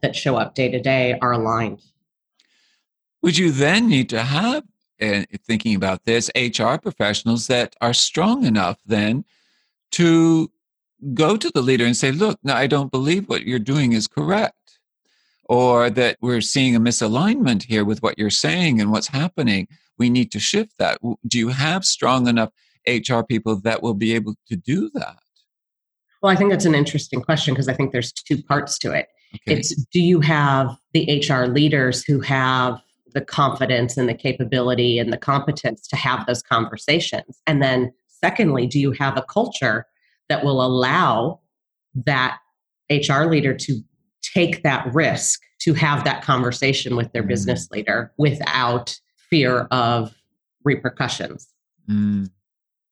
that 0.04 0.14
show 0.14 0.36
up 0.36 0.54
day 0.54 0.70
to 0.70 0.80
day 0.80 1.18
are 1.20 1.32
aligned. 1.32 1.80
Would 3.22 3.38
you 3.38 3.50
then 3.50 3.88
need 3.88 4.10
to 4.10 4.22
have 4.22 4.64
and 5.00 5.26
thinking 5.46 5.74
about 5.74 6.04
this, 6.04 6.30
HR 6.36 6.76
professionals 6.76 7.46
that 7.48 7.74
are 7.80 7.94
strong 7.94 8.44
enough 8.44 8.78
then 8.86 9.24
to 9.92 10.50
go 11.14 11.36
to 11.36 11.50
the 11.50 11.62
leader 11.62 11.84
and 11.84 11.96
say, 11.96 12.12
look, 12.12 12.38
no, 12.42 12.54
I 12.54 12.66
don't 12.66 12.92
believe 12.92 13.28
what 13.28 13.44
you're 13.44 13.58
doing 13.58 13.92
is 13.92 14.06
correct. 14.06 14.78
Or 15.46 15.90
that 15.90 16.16
we're 16.20 16.40
seeing 16.40 16.74
a 16.74 16.80
misalignment 16.80 17.64
here 17.64 17.84
with 17.84 18.02
what 18.02 18.18
you're 18.18 18.30
saying 18.30 18.80
and 18.80 18.90
what's 18.90 19.08
happening. 19.08 19.68
We 19.98 20.08
need 20.10 20.30
to 20.32 20.38
shift 20.38 20.74
that. 20.78 20.98
Do 21.26 21.38
you 21.38 21.48
have 21.48 21.84
strong 21.84 22.28
enough 22.28 22.50
HR 22.86 23.20
people 23.20 23.56
that 23.56 23.82
will 23.82 23.94
be 23.94 24.14
able 24.14 24.34
to 24.48 24.56
do 24.56 24.90
that? 24.94 25.18
Well, 26.22 26.32
I 26.32 26.36
think 26.36 26.50
that's 26.50 26.64
an 26.64 26.74
interesting 26.74 27.20
question 27.20 27.52
because 27.52 27.68
I 27.68 27.74
think 27.74 27.92
there's 27.92 28.12
two 28.12 28.42
parts 28.42 28.78
to 28.78 28.92
it. 28.92 29.08
Okay. 29.34 29.58
It's 29.58 29.74
do 29.86 30.00
you 30.00 30.20
have 30.20 30.76
the 30.92 31.24
HR 31.26 31.46
leaders 31.46 32.04
who 32.04 32.20
have 32.20 32.80
the 33.14 33.20
confidence 33.20 33.96
and 33.96 34.08
the 34.08 34.14
capability 34.14 34.98
and 34.98 35.12
the 35.12 35.16
competence 35.16 35.86
to 35.88 35.96
have 35.96 36.26
those 36.26 36.42
conversations? 36.42 37.40
And 37.46 37.62
then, 37.62 37.92
secondly, 38.08 38.66
do 38.66 38.78
you 38.78 38.92
have 38.92 39.16
a 39.16 39.22
culture 39.22 39.86
that 40.28 40.44
will 40.44 40.64
allow 40.64 41.40
that 42.06 42.38
HR 42.90 43.24
leader 43.24 43.54
to 43.54 43.80
take 44.22 44.62
that 44.62 44.92
risk 44.92 45.40
to 45.60 45.74
have 45.74 46.04
that 46.04 46.22
conversation 46.22 46.96
with 46.96 47.12
their 47.12 47.22
mm. 47.22 47.28
business 47.28 47.70
leader 47.70 48.12
without 48.18 48.98
fear 49.30 49.62
of 49.70 50.14
repercussions? 50.64 51.48
Mm. 51.88 52.30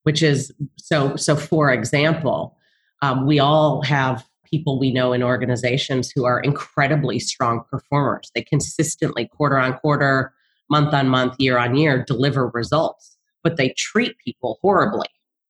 Which 0.05 0.23
is 0.23 0.53
so, 0.77 1.17
so 1.17 1.37
for 1.37 1.71
example, 1.73 2.57
um, 3.03 3.27
we 3.27 3.39
all 3.39 3.83
have 3.83 4.25
people 4.53 4.79
we 4.79 4.93
know 4.93 5.13
in 5.13 5.23
organizations 5.23 6.13
who 6.15 6.25
are 6.25 6.39
incredibly 6.41 7.19
strong 7.19 7.65
performers. 7.71 8.31
They 8.35 8.43
consistently, 8.43 9.27
quarter 9.27 9.59
on 9.59 9.79
quarter, 9.79 10.35
month 10.71 10.93
on 10.93 11.09
month, 11.09 11.37
year 11.39 11.59
on 11.59 11.75
year, 11.75 12.05
deliver 12.05 12.49
results, 12.49 13.17
but 13.43 13.57
they 13.57 13.71
treat 13.79 14.17
people 14.19 14.59
horribly 14.61 15.09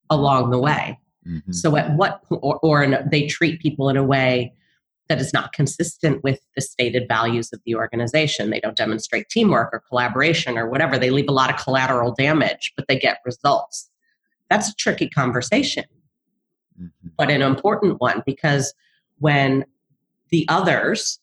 along 0.09 0.51
the 0.51 0.59
way. 0.59 0.99
Mm-hmm. 1.27 1.53
So, 1.53 1.77
at 1.77 1.97
what 1.97 2.21
or, 2.31 2.59
or 2.63 2.83
in, 2.83 2.97
they 3.11 3.27
treat 3.27 3.61
people 3.61 3.89
in 3.89 3.97
a 3.97 4.05
way 4.05 4.55
that 5.09 5.21
is 5.21 5.33
not 5.33 5.53
consistent 5.53 6.23
with 6.25 6.41
the 6.57 6.63
stated 6.63 7.07
values 7.09 7.53
of 7.53 7.61
the 7.67 7.75
organization. 7.75 8.51
They 8.51 8.61
don't 8.61 8.77
demonstrate 8.77 9.29
teamwork 9.29 9.71
or 9.73 9.83
collaboration 9.89 10.57
or 10.57 10.69
whatever. 10.69 10.99
They 10.99 11.11
leave 11.11 11.29
a 11.29 11.33
lot 11.33 11.51
of 11.51 11.57
collateral 11.63 12.15
damage, 12.15 12.73
but 12.77 12.87
they 12.89 12.99
get 12.99 13.19
results. 13.25 13.91
That's 14.49 14.69
a 14.69 14.75
tricky 14.75 15.09
conversation, 15.09 15.85
mm-hmm. 16.81 17.09
but 17.17 17.31
an 17.31 17.43
important 17.43 18.01
one 18.01 18.23
because 18.27 18.75
when 19.23 19.65
the 20.31 20.45
others, 20.49 21.21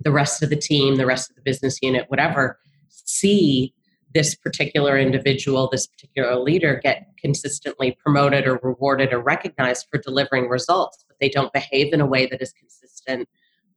the 0.00 0.10
rest 0.10 0.42
of 0.42 0.50
the 0.50 0.56
team, 0.56 0.96
the 0.96 1.06
rest 1.06 1.30
of 1.30 1.36
the 1.36 1.42
business 1.42 1.78
unit, 1.80 2.06
whatever, 2.08 2.58
see 2.88 3.72
this 4.12 4.34
particular 4.34 4.98
individual, 4.98 5.68
this 5.70 5.86
particular 5.86 6.34
leader 6.36 6.80
get 6.82 7.06
consistently 7.16 7.96
promoted 8.02 8.48
or 8.48 8.58
rewarded 8.64 9.12
or 9.12 9.20
recognized 9.20 9.86
for 9.88 9.98
delivering 9.98 10.48
results, 10.48 11.04
but 11.06 11.16
they 11.20 11.28
don't 11.28 11.52
behave 11.52 11.92
in 11.92 12.00
a 12.00 12.06
way 12.06 12.26
that 12.26 12.42
is 12.42 12.52
consistent 12.52 13.28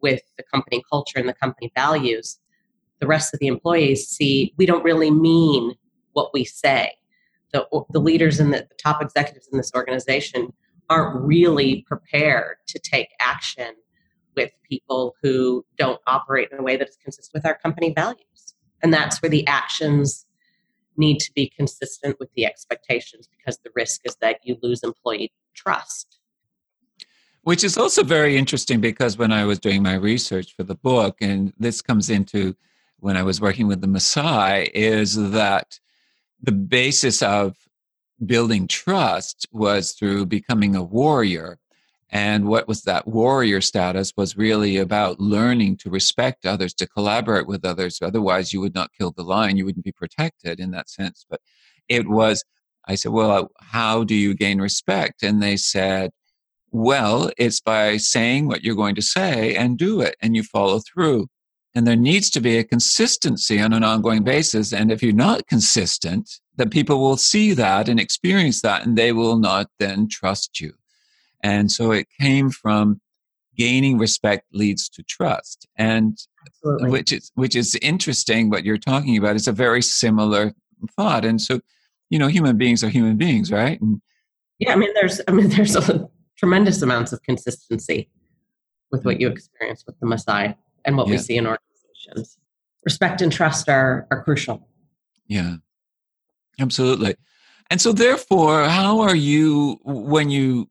with 0.02 0.22
the 0.36 0.44
company 0.44 0.84
culture 0.90 1.20
and 1.20 1.30
the 1.30 1.34
company 1.34 1.72
values, 1.76 2.40
the 3.00 3.06
rest 3.06 3.36
of 3.36 3.40
the 3.40 3.48
employees 3.48 4.08
see 4.08 4.52
we 4.58 4.66
don't 4.66 4.84
really 4.84 5.12
mean 5.12 5.76
what 6.14 6.34
we 6.34 6.44
say. 6.44 6.92
The, 7.52 7.68
the 7.92 8.00
leaders 8.00 8.40
and 8.40 8.52
the, 8.52 8.66
the 8.68 8.76
top 8.82 9.00
executives 9.00 9.48
in 9.52 9.60
this 9.60 9.72
organization 9.76 10.54
aren't 10.90 11.24
really 11.24 11.84
prepared 11.88 12.58
to 12.68 12.80
take 12.80 13.10
action 13.20 13.74
with 14.36 14.52
people 14.68 15.16
who 15.22 15.66
don't 15.78 16.02
operate 16.08 16.50
in 16.52 16.60
a 16.60 16.64
way 16.64 16.76
that 16.78 16.90
is 16.90 16.98
consistent 17.04 17.34
with 17.34 17.46
our 17.46 17.58
company 17.58 17.94
values. 17.94 18.56
And 18.82 18.94
that's 18.94 19.22
where 19.22 19.30
the 19.30 19.46
actions 19.48 20.26
need 20.98 21.20
to 21.20 21.32
be 21.34 21.52
consistent 21.56 22.18
with 22.20 22.30
the 22.36 22.46
expectations 22.46 23.28
because 23.28 23.60
the 23.60 23.72
risk 23.76 24.02
is 24.06 24.16
that 24.22 24.40
you 24.44 24.58
lose 24.62 24.84
employee 24.84 25.32
trust. 25.56 26.20
Which 27.42 27.64
is 27.64 27.78
also 27.78 28.04
very 28.04 28.38
interesting 28.38 28.80
because 28.80 29.18
when 29.18 29.32
I 29.32 29.46
was 29.46 29.60
doing 29.60 29.84
my 29.84 29.96
research 29.96 30.54
for 30.56 30.64
the 30.64 30.76
book, 30.76 31.18
and 31.20 31.54
this 31.58 31.82
comes 31.82 32.10
into 32.10 32.56
when 33.00 33.18
I 33.18 33.24
was 33.24 33.42
working 33.42 33.68
with 33.68 33.82
the 33.82 33.88
Maasai, 33.88 34.70
is 34.74 35.32
that 35.32 35.80
the 36.42 36.54
basis 36.54 37.22
of 37.22 37.58
building 38.26 38.68
trust 38.68 39.48
was 39.52 39.94
through 39.94 40.26
becoming 40.26 40.76
a 40.76 40.84
warrior 40.84 41.60
and 42.14 42.46
what 42.46 42.68
was 42.68 42.84
that 42.84 43.08
warrior 43.08 43.60
status 43.60 44.14
was 44.16 44.38
really 44.38 44.78
about 44.78 45.20
learning 45.20 45.78
to 45.78 45.90
respect 45.90 46.46
others, 46.46 46.72
to 46.76 46.88
collaborate 46.88 47.48
with 47.48 47.66
others. 47.66 47.98
Otherwise, 48.04 48.54
you 48.54 48.62
would 48.62 48.76
not 48.76 48.92
kill 48.96 49.10
the 49.10 49.24
lion. 49.24 49.58
You 49.58 49.66
wouldn't 49.66 49.84
be 49.84 49.92
protected 49.92 50.60
in 50.60 50.70
that 50.72 50.92
sense. 50.92 51.26
But 51.28 51.42
it 51.90 52.08
was, 52.08 52.44
I 52.86 52.94
said, 52.94 53.14
well, 53.14 53.50
how 53.62 54.04
do 54.04 54.14
you 54.14 54.36
gain 54.36 54.62
respect? 54.62 55.24
And 55.24 55.42
they 55.42 55.58
said, 55.58 56.12
well, 56.70 57.32
it's 57.36 57.60
by 57.60 57.98
saying 57.98 58.48
what 58.48 58.64
you're 58.64 58.76
going 58.76 58.94
to 58.94 59.02
say 59.02 59.56
and 59.56 59.76
do 59.76 60.00
it, 60.00 60.16
and 60.22 60.36
you 60.36 60.44
follow 60.44 60.82
through. 60.82 61.30
And 61.76 61.88
there 61.88 61.96
needs 61.96 62.30
to 62.32 62.40
be 62.40 62.58
a 62.58 62.64
consistency 62.64 63.60
on 63.60 63.74
an 63.74 63.84
ongoing 63.84 64.24
basis. 64.24 64.74
And 64.74 64.92
if 64.92 65.02
you're 65.02 65.14
not 65.14 65.48
consistent, 65.48 66.30
then 66.56 66.70
people 66.70 67.00
will 67.00 67.18
see 67.18 67.54
that 67.54 67.90
and 67.90 68.00
experience 68.00 68.62
that, 68.62 68.86
and 68.86 68.98
they 68.98 69.12
will 69.12 69.38
not 69.40 69.68
then 69.80 70.08
trust 70.08 70.60
you. 70.60 70.74
And 71.42 71.72
so 71.72 71.92
it 71.92 72.08
came 72.22 72.52
from 72.52 73.02
gaining 73.58 73.98
respect 73.98 74.46
leads 74.54 74.88
to 74.90 75.04
trust. 75.04 75.68
And 75.76 76.18
Absolutely. 76.46 76.90
which 76.92 77.12
is 77.12 77.32
which 77.36 77.56
is 77.56 77.76
interesting 77.82 78.50
what 78.50 78.66
you're 78.66 78.78
talking 78.78 79.18
about. 79.18 79.36
It's 79.36 79.48
a 79.48 79.52
very 79.52 79.82
similar 79.82 80.54
thought. 80.96 81.26
And 81.26 81.42
so, 81.42 81.60
you 82.10 82.20
know, 82.20 82.28
human 82.28 82.58
beings 82.58 82.84
are 82.84 82.90
human 82.90 83.18
beings, 83.18 83.52
right? 83.52 83.80
And, 83.82 84.02
yeah, 84.60 84.74
I 84.74 84.76
mean 84.76 84.94
there's 84.94 85.22
I 85.28 85.32
mean 85.32 85.50
there's 85.50 85.76
a 85.76 86.10
tremendous 86.38 86.82
amounts 86.82 87.14
of 87.14 87.22
consistency 87.24 88.10
with 88.92 89.06
what 89.06 89.20
you 89.20 89.28
mm-hmm. 89.28 89.38
experience 89.38 89.84
with 89.86 90.00
the 90.00 90.06
Maasai 90.06 90.56
and 90.86 90.98
what 90.98 91.08
yeah. 91.08 91.14
we 91.14 91.18
see 91.18 91.38
in 91.38 91.48
organizations. 91.48 92.38
Respect 92.86 93.22
and 93.22 93.32
trust 93.32 93.70
are 93.70 94.08
are 94.12 94.24
crucial. 94.24 94.68
Yeah. 95.28 95.56
Absolutely. 96.60 97.16
And 97.70 97.82
so 97.82 97.92
therefore, 97.92 98.66
how 98.66 99.00
are 99.00 99.16
you 99.16 99.80
when 99.84 100.30
you 100.30 100.70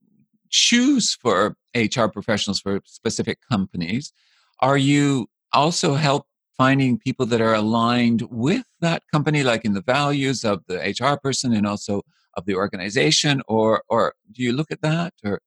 choose 0.51 1.15
for 1.15 1.57
HR 1.75 2.07
professionals 2.07 2.61
for 2.61 2.81
specific 2.85 3.39
companies, 3.51 4.13
are 4.61 4.77
you 4.77 5.29
also 5.53 5.95
help 5.95 6.27
finding 6.57 6.99
people 6.99 7.27
that 7.27 7.41
are 7.41 7.55
aligned 7.55 8.23
with 8.31 8.65
that 8.81 9.03
company, 9.11 9.43
like 9.43 9.65
in 9.65 9.73
the 9.73 9.83
values 9.83 10.45
of 10.45 10.63
the 10.69 10.77
HR 10.77 11.19
person 11.19 11.53
and 11.55 11.67
also 11.67 12.03
of 12.37 12.45
the 12.45 12.55
organization, 12.55 13.43
or 13.49 13.83
or 13.89 14.15
do 14.31 14.43
you 14.43 14.53
look 14.53 14.71
at 14.71 14.83
that 14.83 15.15
or? 15.25 15.41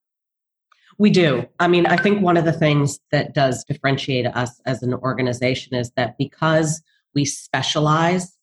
We 0.97 1.09
do. 1.09 1.45
I 1.59 1.67
mean, 1.67 1.85
I 1.85 1.97
think 1.97 2.21
one 2.21 2.37
of 2.37 2.45
the 2.45 2.53
things 2.53 2.99
that 3.11 3.33
does 3.33 3.63
differentiate 3.65 4.27
us 4.27 4.61
as 4.65 4.81
an 4.81 4.93
organization 4.93 5.75
is 5.75 5.91
that 5.97 6.17
because 6.17 6.81
we 7.13 7.25
specialize 7.25 8.37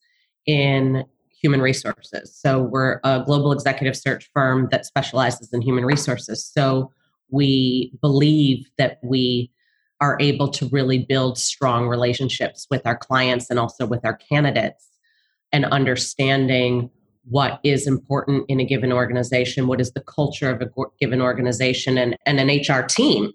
in 0.46 1.04
human 1.30 1.60
resources. 1.60 2.34
So 2.36 2.62
we're 2.62 3.00
a 3.04 3.22
global 3.24 3.52
executive 3.52 3.96
search 3.96 4.30
firm 4.32 4.68
that 4.70 4.86
specializes 4.86 5.52
in 5.52 5.62
human 5.62 5.84
resources. 5.84 6.44
So 6.44 6.92
we 7.30 7.92
believe 8.00 8.68
that 8.78 8.98
we 9.02 9.50
are 10.00 10.16
able 10.20 10.48
to 10.48 10.68
really 10.68 10.98
build 10.98 11.38
strong 11.38 11.88
relationships 11.88 12.66
with 12.70 12.86
our 12.86 12.96
clients 12.96 13.50
and 13.50 13.58
also 13.58 13.86
with 13.86 14.04
our 14.04 14.14
candidates 14.14 14.88
and 15.52 15.64
understanding 15.66 16.90
what 17.24 17.60
is 17.62 17.86
important 17.86 18.44
in 18.48 18.60
a 18.60 18.64
given 18.64 18.92
organization, 18.92 19.66
what 19.66 19.80
is 19.80 19.92
the 19.92 20.02
culture 20.02 20.50
of 20.50 20.60
a 20.60 20.68
given 21.00 21.20
organization, 21.20 21.98
and, 21.98 22.16
and 22.26 22.40
an 22.40 22.48
HR 22.48 22.82
team 22.82 23.32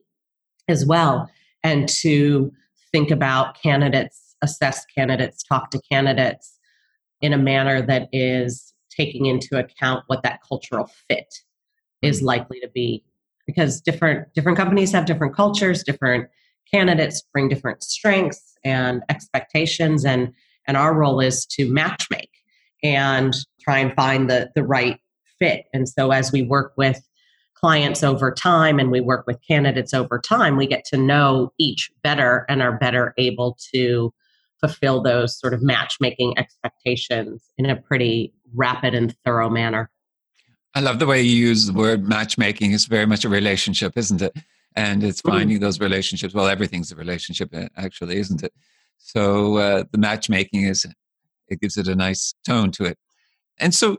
as 0.67 0.85
well. 0.85 1.29
And 1.63 1.87
to 1.89 2.51
think 2.91 3.11
about 3.11 3.61
candidates, 3.61 4.35
assess 4.41 4.85
candidates, 4.85 5.43
talk 5.43 5.71
to 5.71 5.81
candidates, 5.89 6.57
in 7.21 7.33
a 7.33 7.37
manner 7.37 7.81
that 7.81 8.09
is 8.11 8.73
taking 8.89 9.25
into 9.25 9.57
account 9.57 10.03
what 10.07 10.23
that 10.23 10.39
cultural 10.47 10.89
fit 11.07 11.33
is 12.01 12.17
mm-hmm. 12.17 12.27
likely 12.27 12.59
to 12.59 12.69
be 12.69 13.03
because 13.45 13.81
different 13.81 14.33
different 14.33 14.57
companies 14.57 14.91
have 14.91 15.05
different 15.05 15.35
cultures 15.35 15.83
different 15.83 16.27
candidates 16.71 17.23
bring 17.33 17.47
different 17.47 17.83
strengths 17.83 18.55
and 18.63 19.03
expectations 19.09 20.05
and 20.05 20.33
and 20.67 20.75
our 20.75 20.93
role 20.93 21.19
is 21.19 21.45
to 21.45 21.71
match 21.71 22.07
make 22.11 22.29
and 22.83 23.35
try 23.59 23.79
and 23.79 23.93
find 23.93 24.29
the 24.29 24.49
the 24.55 24.63
right 24.63 24.99
fit 25.39 25.65
and 25.73 25.87
so 25.87 26.11
as 26.11 26.31
we 26.31 26.41
work 26.41 26.73
with 26.77 27.01
clients 27.53 28.03
over 28.03 28.31
time 28.31 28.79
and 28.79 28.91
we 28.91 29.01
work 29.01 29.25
with 29.25 29.39
candidates 29.47 29.93
over 29.93 30.19
time 30.19 30.57
we 30.57 30.67
get 30.67 30.85
to 30.85 30.97
know 30.97 31.51
each 31.57 31.91
better 32.03 32.45
and 32.49 32.61
are 32.61 32.77
better 32.77 33.13
able 33.17 33.57
to 33.73 34.13
fulfill 34.59 35.01
those 35.01 35.39
sort 35.39 35.53
of 35.53 35.61
matchmaking 35.61 36.37
expectations 36.37 37.49
in 37.57 37.69
a 37.69 37.75
pretty 37.75 38.33
rapid 38.55 38.93
and 38.93 39.15
thorough 39.23 39.49
manner. 39.49 39.89
I 40.73 40.79
love 40.81 40.99
the 40.99 41.05
way 41.05 41.21
you 41.21 41.35
use 41.47 41.67
the 41.67 41.73
word 41.73 42.07
matchmaking. 42.07 42.71
It's 42.73 42.85
very 42.85 43.05
much 43.05 43.25
a 43.25 43.29
relationship, 43.29 43.93
isn't 43.97 44.21
it? 44.21 44.35
And 44.75 45.03
it's 45.03 45.21
mm-hmm. 45.21 45.37
finding 45.37 45.59
those 45.59 45.79
relationships. 45.79 46.33
Well, 46.33 46.47
everything's 46.47 46.91
a 46.91 46.95
relationship, 46.95 47.49
uh, 47.53 47.67
actually, 47.77 48.17
isn't 48.17 48.43
it? 48.43 48.53
So 48.97 49.57
uh, 49.57 49.83
the 49.91 49.97
matchmaking 49.97 50.63
is, 50.63 50.85
it 51.49 51.61
gives 51.61 51.77
it 51.77 51.87
a 51.87 51.95
nice 51.95 52.33
tone 52.45 52.71
to 52.71 52.85
it. 52.85 52.97
And 53.59 53.73
so 53.73 53.97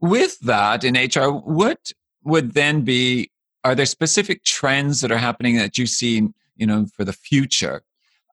with 0.00 0.38
that 0.40 0.84
in 0.84 0.94
HR, 0.94 1.30
what 1.30 1.92
would 2.24 2.52
then 2.52 2.82
be, 2.82 3.30
are 3.64 3.74
there 3.74 3.86
specific 3.86 4.44
trends 4.44 5.00
that 5.00 5.12
are 5.12 5.18
happening 5.18 5.56
that 5.56 5.78
you 5.78 5.86
see, 5.86 6.28
you 6.56 6.66
know, 6.66 6.86
for 6.94 7.04
the 7.04 7.12
future 7.12 7.82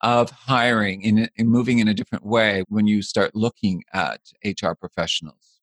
of 0.01 0.29
hiring 0.29 1.01
in, 1.01 1.29
in 1.35 1.47
moving 1.47 1.79
in 1.79 1.87
a 1.87 1.93
different 1.93 2.25
way 2.25 2.63
when 2.69 2.87
you 2.87 3.01
start 3.01 3.35
looking 3.35 3.83
at 3.93 4.21
HR 4.45 4.73
professionals? 4.73 5.59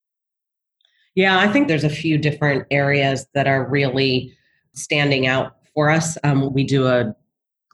Yeah, 1.14 1.38
I 1.38 1.48
think 1.48 1.68
there's 1.68 1.84
a 1.84 1.90
few 1.90 2.18
different 2.18 2.66
areas 2.70 3.26
that 3.34 3.46
are 3.46 3.68
really 3.68 4.36
standing 4.72 5.26
out 5.26 5.56
for 5.72 5.90
us. 5.90 6.18
Um, 6.24 6.52
we 6.52 6.64
do 6.64 6.88
a 6.88 7.14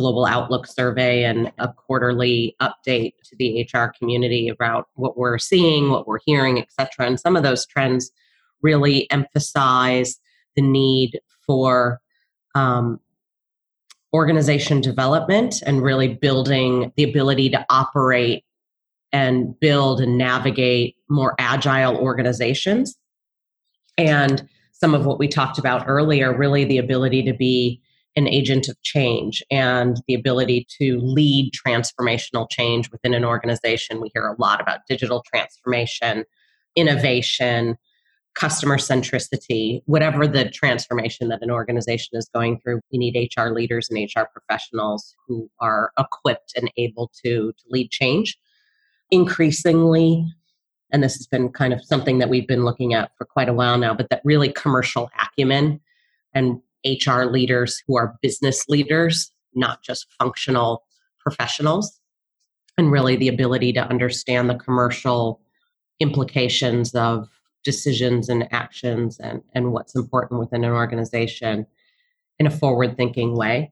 global 0.00 0.24
outlook 0.24 0.66
survey 0.66 1.24
and 1.24 1.52
a 1.58 1.68
quarterly 1.68 2.56
update 2.62 3.12
to 3.22 3.36
the 3.38 3.68
HR 3.70 3.92
community 3.98 4.48
about 4.48 4.88
what 4.94 5.18
we're 5.18 5.36
seeing, 5.36 5.90
what 5.90 6.08
we're 6.08 6.20
hearing, 6.24 6.58
etc. 6.58 7.06
And 7.06 7.20
some 7.20 7.36
of 7.36 7.42
those 7.42 7.66
trends 7.66 8.10
really 8.62 9.10
emphasize 9.10 10.18
the 10.56 10.62
need 10.62 11.20
for 11.46 12.00
um, 12.54 12.98
organization 14.14 14.80
development 14.80 15.62
and 15.66 15.82
really 15.82 16.14
building 16.14 16.92
the 16.96 17.04
ability 17.04 17.50
to 17.50 17.66
operate 17.68 18.42
and 19.12 19.58
build 19.60 20.00
and 20.00 20.16
navigate 20.16 20.96
more 21.10 21.34
agile 21.38 21.98
organizations. 21.98 22.96
And 23.98 24.48
some 24.72 24.94
of 24.94 25.04
what 25.04 25.18
we 25.18 25.28
talked 25.28 25.58
about 25.58 25.84
earlier, 25.86 26.34
really 26.34 26.64
the 26.64 26.78
ability 26.78 27.22
to 27.24 27.34
be 27.34 27.82
an 28.16 28.26
agent 28.26 28.68
of 28.68 28.80
change 28.82 29.42
and 29.50 30.00
the 30.08 30.14
ability 30.14 30.66
to 30.78 30.98
lead 31.00 31.52
transformational 31.52 32.50
change 32.50 32.90
within 32.90 33.14
an 33.14 33.24
organization. 33.24 34.00
We 34.00 34.10
hear 34.12 34.26
a 34.26 34.40
lot 34.40 34.60
about 34.60 34.80
digital 34.88 35.24
transformation, 35.32 36.24
innovation, 36.74 37.76
customer 38.34 38.76
centricity, 38.76 39.82
whatever 39.86 40.26
the 40.26 40.48
transformation 40.50 41.28
that 41.28 41.42
an 41.42 41.50
organization 41.50 42.16
is 42.16 42.28
going 42.32 42.60
through. 42.60 42.80
We 42.92 42.98
need 42.98 43.30
HR 43.36 43.48
leaders 43.48 43.90
and 43.90 43.98
HR 43.98 44.26
professionals 44.32 45.14
who 45.26 45.50
are 45.60 45.92
equipped 45.98 46.52
and 46.56 46.70
able 46.76 47.10
to, 47.24 47.52
to 47.52 47.64
lead 47.68 47.90
change. 47.90 48.38
Increasingly, 49.10 50.24
and 50.92 51.02
this 51.02 51.16
has 51.16 51.26
been 51.26 51.50
kind 51.50 51.72
of 51.72 51.84
something 51.84 52.18
that 52.18 52.28
we've 52.28 52.46
been 52.46 52.64
looking 52.64 52.94
at 52.94 53.10
for 53.16 53.24
quite 53.24 53.48
a 53.48 53.52
while 53.52 53.78
now, 53.78 53.94
but 53.94 54.08
that 54.10 54.22
really 54.24 54.52
commercial 54.52 55.10
acumen 55.20 55.80
and 56.32 56.60
HR 56.84 57.24
leaders 57.24 57.82
who 57.86 57.96
are 57.96 58.16
business 58.22 58.68
leaders, 58.68 59.32
not 59.54 59.82
just 59.82 60.06
functional 60.18 60.84
professionals, 61.20 62.00
and 62.78 62.90
really 62.90 63.16
the 63.16 63.28
ability 63.28 63.72
to 63.74 63.80
understand 63.80 64.48
the 64.48 64.54
commercial 64.54 65.40
implications 66.00 66.94
of 66.94 67.28
decisions 67.62 68.28
and 68.28 68.48
actions 68.52 69.18
and, 69.20 69.42
and 69.54 69.72
what's 69.72 69.94
important 69.94 70.40
within 70.40 70.64
an 70.64 70.72
organization 70.72 71.66
in 72.38 72.46
a 72.46 72.50
forward 72.50 72.96
thinking 72.96 73.36
way. 73.36 73.70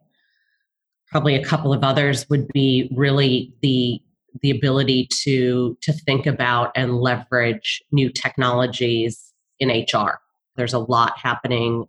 Probably 1.11 1.35
a 1.35 1.45
couple 1.45 1.73
of 1.73 1.83
others 1.83 2.29
would 2.29 2.49
be 2.49 2.91
really 2.95 3.55
the 3.63 4.01
the 4.43 4.51
ability 4.51 5.09
to 5.23 5.77
to 5.81 5.93
think 5.93 6.27
about 6.27 6.71
and 6.77 6.99
leverage 7.01 7.83
new 7.91 8.11
technologies 8.11 9.33
in 9.59 9.71
HR. 9.71 10.21
There's 10.57 10.75
a 10.75 10.79
lot 10.79 11.19
happening 11.19 11.87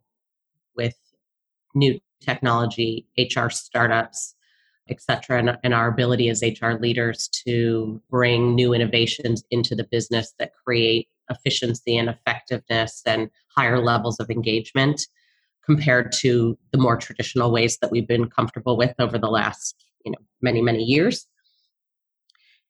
new 1.76 2.00
technology, 2.22 3.08
HR 3.18 3.50
startups, 3.50 4.36
et 4.90 5.02
cetera, 5.02 5.40
and, 5.40 5.58
and 5.64 5.74
our 5.74 5.88
ability 5.88 6.30
as 6.30 6.42
HR 6.42 6.72
leaders 6.80 7.30
to 7.46 8.02
bring 8.10 8.56
new 8.56 8.74
innovations 8.74 9.44
into 9.52 9.76
the 9.76 9.88
business 9.92 10.34
that 10.40 10.52
create 10.66 11.08
efficiency 11.30 11.98
and 11.98 12.10
effectiveness 12.10 13.02
and 13.06 13.30
higher 13.56 13.80
levels 13.80 14.20
of 14.20 14.30
engagement 14.30 15.02
compared 15.64 16.12
to 16.12 16.58
the 16.72 16.78
more 16.78 16.98
traditional 16.98 17.52
ways 17.52 17.78
that 17.80 17.92
we've 17.92 18.08
been 18.08 18.30
comfortable 18.30 18.76
with 18.76 18.94
over 19.00 19.18
the 19.20 19.28
last 19.30 19.76
you 20.04 20.12
know 20.12 20.18
many 20.42 20.62
many 20.62 20.84
years. 20.84 21.28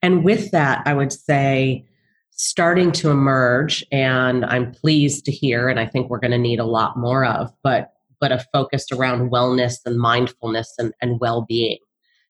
And 0.02 0.24
with 0.24 0.52
that 0.52 0.82
i 0.86 0.94
would 0.94 1.12
say 1.12 1.86
starting 2.32 2.92
to 2.94 3.10
emerge 3.10 3.86
and 3.92 4.46
i'm 4.46 4.72
pleased 4.72 5.26
to 5.26 5.32
hear 5.32 5.68
and 5.68 5.80
i 5.80 5.86
think 5.86 6.10
we're 6.10 6.20
going 6.20 6.32
to 6.32 6.38
need 6.38 6.60
a 6.60 6.66
lot 6.66 6.98
more 6.98 7.26
of 7.26 7.54
but 7.64 7.92
but 8.20 8.32
a 8.32 8.46
focus 8.54 8.86
around 8.92 9.32
wellness 9.32 9.78
and 9.86 9.98
mindfulness 9.98 10.74
and, 10.78 10.94
and 11.02 11.20
well-being 11.20 11.80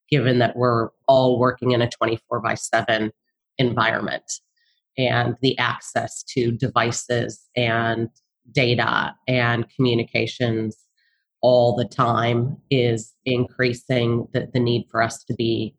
given 0.10 0.40
that 0.40 0.56
we're 0.56 0.90
all 1.08 1.40
working 1.40 1.72
in 1.72 1.82
a 1.82 1.90
24 1.90 2.40
by 2.40 2.56
7 2.56 3.12
environment 3.58 4.24
and 4.98 5.36
the 5.42 5.58
access 5.58 6.24
to 6.24 6.52
devices 6.52 7.48
and 7.56 8.10
data 8.52 9.16
and 9.28 9.70
communications 9.76 10.78
all 11.42 11.76
the 11.76 11.86
time 11.86 12.58
is 12.70 13.14
increasing 13.26 14.28
the, 14.34 14.50
the 14.54 14.60
need 14.60 14.86
for 14.90 15.02
us 15.02 15.24
to 15.24 15.34
be 15.36 15.76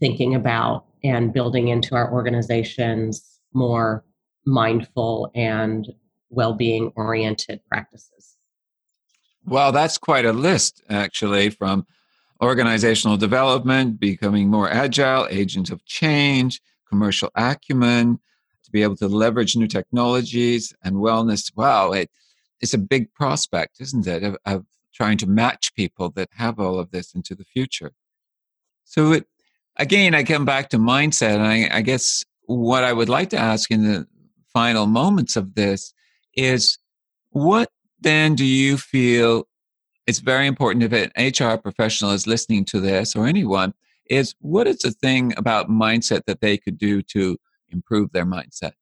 thinking 0.00 0.34
about 0.34 0.84
and 1.04 1.32
building 1.32 1.68
into 1.68 1.94
our 1.94 2.12
organizations 2.12 3.40
more 3.54 4.04
mindful 4.44 5.30
and 5.34 5.88
well-being 6.30 6.92
oriented 6.96 7.60
practices 7.68 8.36
well 9.46 9.72
that's 9.72 9.98
quite 9.98 10.24
a 10.24 10.32
list 10.32 10.82
actually 10.88 11.50
from 11.50 11.86
organizational 12.40 13.16
development 13.16 14.00
becoming 14.00 14.48
more 14.48 14.70
agile 14.70 15.26
agent 15.30 15.70
of 15.70 15.84
change 15.84 16.60
commercial 16.88 17.30
acumen 17.34 18.18
to 18.64 18.70
be 18.70 18.82
able 18.82 18.96
to 18.96 19.08
leverage 19.08 19.56
new 19.56 19.68
technologies 19.68 20.74
and 20.82 20.96
wellness 20.96 21.52
wow 21.56 21.92
it, 21.92 22.10
it's 22.60 22.74
a 22.74 22.78
big 22.78 23.12
prospect 23.14 23.80
isn't 23.80 24.06
it 24.06 24.22
of, 24.22 24.36
of 24.44 24.64
trying 24.94 25.16
to 25.16 25.26
match 25.26 25.74
people 25.74 26.10
that 26.10 26.28
have 26.32 26.58
all 26.58 26.78
of 26.78 26.90
this 26.90 27.14
into 27.14 27.34
the 27.34 27.44
future 27.44 27.92
so 28.84 29.12
it, 29.12 29.26
again, 29.76 30.14
I 30.14 30.24
come 30.24 30.44
back 30.44 30.70
to 30.70 30.78
mindset. 30.78 31.36
And 31.36 31.46
I, 31.46 31.78
I 31.78 31.80
guess 31.82 32.24
what 32.46 32.84
I 32.84 32.92
would 32.92 33.08
like 33.08 33.30
to 33.30 33.38
ask 33.38 33.70
in 33.70 33.84
the 33.84 34.06
final 34.52 34.86
moments 34.86 35.36
of 35.36 35.54
this 35.54 35.94
is 36.34 36.78
what 37.30 37.70
then 38.02 38.34
do 38.34 38.44
you 38.44 38.76
feel 38.76 39.46
it's 40.06 40.18
very 40.18 40.46
important 40.46 40.84
if 40.84 40.92
an 40.92 41.10
HR 41.16 41.56
professional 41.56 42.10
is 42.10 42.26
listening 42.26 42.64
to 42.66 42.80
this 42.80 43.14
or 43.14 43.26
anyone 43.26 43.74
is 44.10 44.34
what 44.40 44.66
is 44.66 44.78
the 44.78 44.90
thing 44.90 45.32
about 45.36 45.70
mindset 45.70 46.22
that 46.26 46.40
they 46.40 46.56
could 46.58 46.76
do 46.76 47.02
to 47.02 47.36
improve 47.70 48.12
their 48.12 48.26
mindset? 48.26 48.72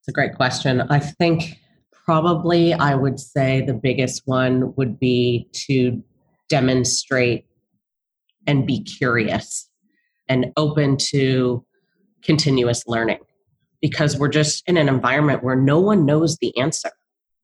It's 0.00 0.08
a 0.08 0.12
great 0.12 0.34
question. 0.34 0.82
I 0.82 1.00
think 1.00 1.58
probably 1.92 2.72
I 2.72 2.94
would 2.94 3.20
say 3.20 3.60
the 3.60 3.74
biggest 3.74 4.22
one 4.24 4.74
would 4.76 4.98
be 4.98 5.48
to 5.66 6.02
demonstrate 6.48 7.44
and 8.46 8.66
be 8.66 8.82
curious 8.82 9.68
and 10.28 10.52
open 10.56 10.96
to 10.96 11.64
continuous 12.22 12.84
learning 12.86 13.18
because 13.80 14.16
we're 14.16 14.28
just 14.28 14.66
in 14.66 14.76
an 14.76 14.88
environment 14.88 15.44
where 15.44 15.56
no 15.56 15.78
one 15.78 16.06
knows 16.06 16.38
the 16.38 16.56
answer. 16.58 16.90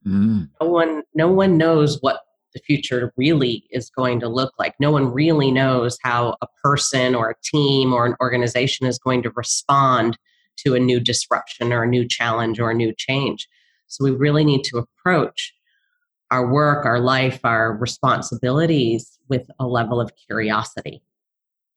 Mm. 0.06 0.50
No 0.60 0.68
one 0.68 1.02
no 1.14 1.28
one 1.28 1.56
knows 1.56 1.98
what 2.00 2.20
the 2.54 2.60
future 2.60 3.12
really 3.16 3.64
is 3.70 3.90
going 3.90 4.20
to 4.20 4.28
look 4.28 4.54
like. 4.58 4.74
No 4.78 4.90
one 4.90 5.12
really 5.12 5.50
knows 5.50 5.98
how 6.02 6.36
a 6.40 6.46
person 6.62 7.14
or 7.14 7.30
a 7.30 7.34
team 7.42 7.92
or 7.92 8.06
an 8.06 8.14
organization 8.20 8.86
is 8.86 8.98
going 8.98 9.22
to 9.24 9.30
respond 9.30 10.16
to 10.58 10.74
a 10.74 10.80
new 10.80 11.00
disruption 11.00 11.72
or 11.72 11.82
a 11.82 11.88
new 11.88 12.06
challenge 12.06 12.60
or 12.60 12.70
a 12.70 12.74
new 12.74 12.94
change. 12.96 13.48
So 13.88 14.04
we 14.04 14.12
really 14.12 14.44
need 14.44 14.62
to 14.64 14.78
approach 14.78 15.52
our 16.30 16.50
work, 16.50 16.86
our 16.86 17.00
life, 17.00 17.40
our 17.44 17.76
responsibilities 17.76 19.18
with 19.28 19.48
a 19.58 19.66
level 19.66 20.00
of 20.00 20.12
curiosity 20.26 21.02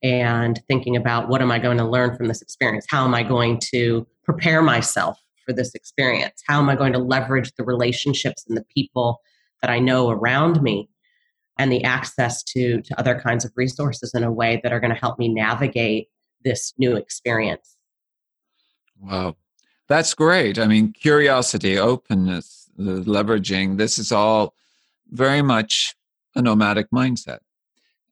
and 0.02 0.60
thinking 0.68 0.96
about 0.96 1.28
what 1.28 1.42
am 1.42 1.50
I 1.50 1.58
going 1.58 1.78
to 1.78 1.84
learn 1.84 2.16
from 2.16 2.28
this 2.28 2.40
experience? 2.40 2.86
How 2.88 3.04
am 3.04 3.14
I 3.14 3.22
going 3.24 3.60
to 3.72 4.06
prepare 4.24 4.62
myself 4.62 5.18
for 5.48 5.54
this 5.54 5.74
experience? 5.74 6.42
How 6.46 6.60
am 6.60 6.68
I 6.68 6.76
going 6.76 6.92
to 6.92 6.98
leverage 6.98 7.52
the 7.56 7.64
relationships 7.64 8.44
and 8.46 8.56
the 8.56 8.64
people 8.64 9.20
that 9.62 9.70
I 9.70 9.78
know 9.78 10.10
around 10.10 10.62
me 10.62 10.90
and 11.58 11.72
the 11.72 11.82
access 11.84 12.42
to, 12.44 12.82
to 12.82 13.00
other 13.00 13.18
kinds 13.18 13.44
of 13.44 13.52
resources 13.56 14.12
in 14.14 14.22
a 14.22 14.30
way 14.30 14.60
that 14.62 14.72
are 14.72 14.80
going 14.80 14.92
to 14.92 15.00
help 15.00 15.18
me 15.18 15.28
navigate 15.28 16.08
this 16.44 16.74
new 16.78 16.96
experience? 16.96 17.76
Wow. 19.00 19.36
That's 19.88 20.12
great. 20.12 20.58
I 20.58 20.66
mean, 20.66 20.92
curiosity, 20.92 21.78
openness, 21.78 22.70
the 22.76 23.00
leveraging, 23.00 23.78
this 23.78 23.98
is 23.98 24.12
all 24.12 24.54
very 25.10 25.40
much 25.40 25.96
a 26.36 26.42
nomadic 26.42 26.90
mindset. 26.90 27.38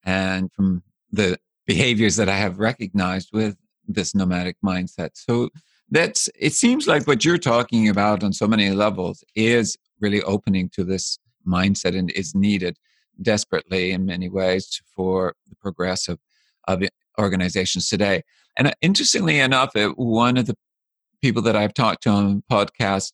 And 0.05 0.51
from 0.53 0.83
the 1.13 1.39
behaviors 1.67 2.17
that 2.17 2.31
I 2.31 2.37
have 2.37 2.59
recognized 2.59 3.29
with 3.33 3.57
this 3.87 4.15
nomadic 4.15 4.57
mindset. 4.65 5.11
So 5.15 5.51
that's 5.91 6.29
it 6.39 6.53
seems 6.53 6.87
like 6.87 7.07
what 7.07 7.25
you're 7.25 7.39
talking 7.39 7.89
about 7.89 8.25
on 8.25 8.33
so 8.33 8.47
many 8.47 8.71
levels 8.71 9.23
is 9.35 9.77
really 10.01 10.23
opening 10.23 10.69
to 10.71 10.85
this 10.85 11.19
mindset 11.47 11.97
and 11.97 12.11
is 12.11 12.35
needed 12.35 12.77
desperately 13.23 13.93
in 13.93 14.05
many 14.05 14.29
ways 14.29 14.81
for 14.95 15.35
the 15.49 15.57
progress 15.57 16.09
of, 16.09 16.19
of 16.69 16.83
organizations 17.19 17.89
today. 17.89 18.23
And 18.57 18.69
uh, 18.69 18.73
interestingly 18.83 19.39
enough, 19.39 19.71
one 19.95 20.37
of 20.37 20.47
the 20.47 20.57
people 21.23 21.43
that 21.43 21.57
I've 21.57 21.75
talked 21.75 22.03
to 22.03 22.11
on 22.11 22.43
podcast 22.51 23.13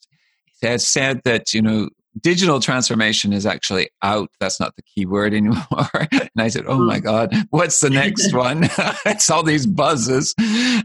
has 0.62 0.86
said 0.86 1.20
that, 1.24 1.52
you 1.52 1.62
know, 1.62 1.88
digital 2.20 2.60
transformation 2.60 3.32
is 3.32 3.46
actually 3.46 3.88
out. 4.02 4.30
That's 4.40 4.60
not 4.60 4.76
the 4.76 4.82
key 4.82 5.06
word 5.06 5.34
anymore. 5.34 5.88
and 6.12 6.30
I 6.38 6.48
said, 6.48 6.64
Oh 6.66 6.84
my 6.84 6.98
hmm. 6.98 7.04
God, 7.04 7.34
what's 7.50 7.80
the 7.80 7.90
next 7.90 8.32
one? 8.34 8.64
it's 9.06 9.30
all 9.30 9.42
these 9.42 9.66
buzzes. 9.66 10.34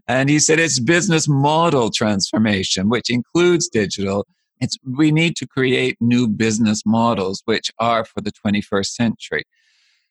And 0.08 0.30
he 0.30 0.40
said, 0.40 0.60
It's 0.60 0.80
business 0.80 1.28
model 1.28 1.90
transformation, 1.90 2.90
which 2.90 3.10
includes 3.10 3.68
digital. 3.68 4.26
It's, 4.60 4.78
we 4.84 5.12
need 5.12 5.36
to 5.38 5.48
create 5.48 5.98
new 6.02 6.28
business 6.28 6.84
models, 6.86 7.44
which 7.46 7.72
are 7.78 8.06
for 8.06 8.22
the 8.22 8.32
21st 8.32 8.88
century. 8.88 9.44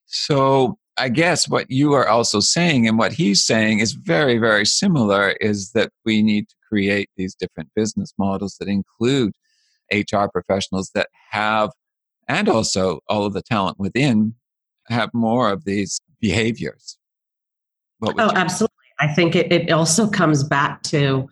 So 0.07 0.79
I 0.99 1.09
guess 1.09 1.49
what 1.49 1.71
you 1.71 1.93
are 1.95 2.09
also 2.09 2.41
saying 2.41 2.87
and 2.87 2.97
what 2.97 3.13
he's 3.13 3.45
saying 3.45 3.81
is 3.81 3.93
very, 3.93 4.39
very 4.39 4.65
similar 4.65 5.31
is 5.41 5.73
that 5.73 5.91
we 6.05 6.23
need 6.23 6.49
to 6.49 6.55
create 6.69 7.11
these 7.17 7.35
different 7.35 7.71
business 7.75 8.13
models 8.17 8.57
that 8.61 8.69
include 8.69 9.35
HR 9.93 10.27
professionals 10.33 10.91
that 10.95 11.09
have, 11.31 11.71
and 12.29 12.49
also 12.49 13.01
all 13.09 13.25
of 13.25 13.33
the 13.33 13.43
talent 13.43 13.79
within, 13.79 14.35
have 14.89 15.11
more 15.13 15.51
of 15.51 15.65
these 15.65 16.01
behaviors. 16.21 16.99
oh, 18.03 18.33
absolutely. 18.35 18.73
I 19.01 19.13
think 19.13 19.37
it, 19.37 19.53
it 19.53 19.71
also 19.71 20.09
comes 20.09 20.43
back 20.43 20.83
to 20.85 21.29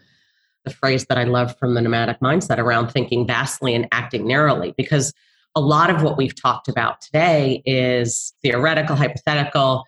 the 0.65 0.71
phrase 0.71 1.07
that 1.07 1.19
I 1.19 1.25
love 1.25 1.57
from 1.59 1.75
the 1.75 1.81
nomadic 1.81 2.21
mindset 2.21 2.59
around 2.59 2.89
thinking 2.89 3.27
vastly 3.27 3.75
and 3.75 3.87
acting 3.93 4.27
narrowly, 4.27 4.75
because 4.77 5.13
a 5.55 5.61
lot 5.61 5.91
of 5.91 6.03
what 6.03 6.17
we've 6.17 6.35
talked 6.35 6.69
about 6.69 7.01
today 7.01 7.63
is 7.65 8.33
theoretical, 8.43 8.97
hypothetical, 8.97 9.85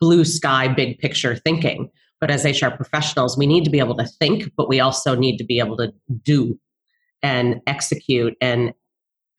blue 0.00 0.24
sky, 0.24 0.68
big 0.68 0.98
picture 0.98 1.34
thinking. 1.34 1.90
But 2.20 2.30
as 2.30 2.44
HR 2.44 2.70
professionals, 2.70 3.38
we 3.38 3.46
need 3.46 3.64
to 3.64 3.70
be 3.70 3.78
able 3.78 3.96
to 3.96 4.04
think, 4.04 4.52
but 4.56 4.68
we 4.68 4.80
also 4.80 5.14
need 5.14 5.36
to 5.38 5.44
be 5.44 5.58
able 5.58 5.76
to 5.78 5.92
do 6.22 6.58
and 7.22 7.60
execute 7.66 8.36
and 8.40 8.72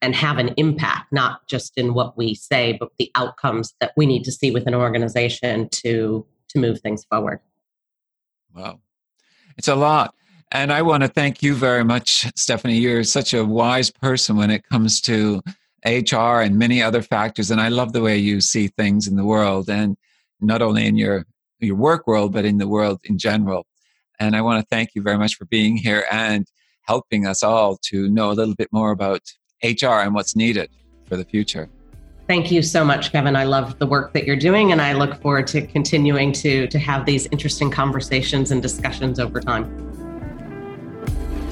and 0.02 0.14
have 0.14 0.38
an 0.38 0.54
impact, 0.56 1.12
not 1.12 1.46
just 1.46 1.76
in 1.76 1.92
what 1.92 2.16
we 2.16 2.34
say, 2.34 2.74
but 2.80 2.88
the 2.98 3.10
outcomes 3.16 3.74
that 3.80 3.92
we 3.98 4.06
need 4.06 4.24
to 4.24 4.32
see 4.32 4.50
with 4.50 4.66
an 4.66 4.74
organization 4.74 5.68
to 5.70 6.26
to 6.48 6.58
move 6.58 6.80
things 6.80 7.04
forward. 7.04 7.40
Wow. 8.54 8.80
It's 9.56 9.68
a 9.68 9.76
lot. 9.76 10.14
And 10.52 10.72
I 10.72 10.82
want 10.82 11.04
to 11.04 11.08
thank 11.08 11.42
you 11.42 11.54
very 11.54 11.84
much, 11.84 12.26
Stephanie. 12.34 12.78
You're 12.78 13.04
such 13.04 13.34
a 13.34 13.44
wise 13.44 13.90
person 13.90 14.36
when 14.36 14.50
it 14.50 14.64
comes 14.68 15.00
to 15.02 15.42
HR 15.86 16.40
and 16.40 16.58
many 16.58 16.82
other 16.82 17.02
factors. 17.02 17.50
And 17.50 17.60
I 17.60 17.68
love 17.68 17.92
the 17.92 18.02
way 18.02 18.16
you 18.16 18.40
see 18.40 18.66
things 18.66 19.06
in 19.06 19.16
the 19.16 19.24
world 19.24 19.70
and 19.70 19.96
not 20.40 20.60
only 20.60 20.86
in 20.86 20.96
your, 20.96 21.24
your 21.60 21.76
work 21.76 22.06
world, 22.06 22.32
but 22.32 22.44
in 22.44 22.58
the 22.58 22.66
world 22.66 23.00
in 23.04 23.16
general. 23.16 23.66
And 24.18 24.34
I 24.34 24.42
want 24.42 24.60
to 24.60 24.66
thank 24.74 24.94
you 24.94 25.02
very 25.02 25.18
much 25.18 25.36
for 25.36 25.44
being 25.44 25.76
here 25.76 26.04
and 26.10 26.46
helping 26.90 27.24
us 27.24 27.44
all 27.44 27.76
to 27.76 28.08
know 28.08 28.32
a 28.32 28.36
little 28.40 28.56
bit 28.56 28.68
more 28.72 28.90
about 28.90 29.22
HR 29.62 30.00
and 30.04 30.12
what's 30.12 30.34
needed 30.34 30.68
for 31.06 31.16
the 31.16 31.24
future. 31.24 31.68
Thank 32.26 32.50
you 32.50 32.62
so 32.62 32.84
much, 32.84 33.12
Kevin. 33.12 33.36
I 33.36 33.44
love 33.44 33.78
the 33.78 33.86
work 33.86 34.12
that 34.14 34.26
you're 34.26 34.42
doing, 34.48 34.72
and 34.72 34.82
I 34.82 34.92
look 34.94 35.20
forward 35.22 35.46
to 35.48 35.64
continuing 35.64 36.32
to, 36.44 36.66
to 36.66 36.78
have 36.80 37.06
these 37.06 37.28
interesting 37.30 37.70
conversations 37.70 38.50
and 38.50 38.60
discussions 38.60 39.20
over 39.20 39.40
time. 39.40 39.64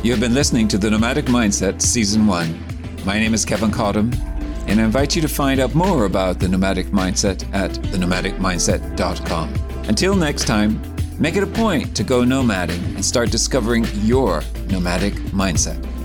You 0.02 0.10
have 0.10 0.20
been 0.20 0.34
listening 0.34 0.66
to 0.68 0.78
The 0.78 0.90
Nomadic 0.90 1.26
Mindset 1.26 1.82
Season 1.82 2.26
1. 2.26 3.04
My 3.04 3.18
name 3.20 3.32
is 3.32 3.44
Kevin 3.44 3.70
Cottam, 3.70 4.12
and 4.66 4.80
I 4.80 4.84
invite 4.84 5.14
you 5.14 5.22
to 5.22 5.28
find 5.28 5.60
out 5.60 5.72
more 5.72 6.04
about 6.04 6.40
the 6.40 6.48
nomadic 6.48 6.86
mindset 6.88 7.48
at 7.54 7.70
thenomadicmindset.com. 7.92 9.54
Until 9.88 10.16
next 10.16 10.46
time, 10.46 10.80
make 11.18 11.36
it 11.36 11.42
a 11.42 11.46
point 11.46 11.96
to 11.96 12.04
go 12.04 12.22
nomading 12.22 12.94
and 12.94 13.04
start 13.04 13.30
discovering 13.30 13.84
your 14.02 14.42
nomadic 14.68 15.14
mindset. 15.32 15.97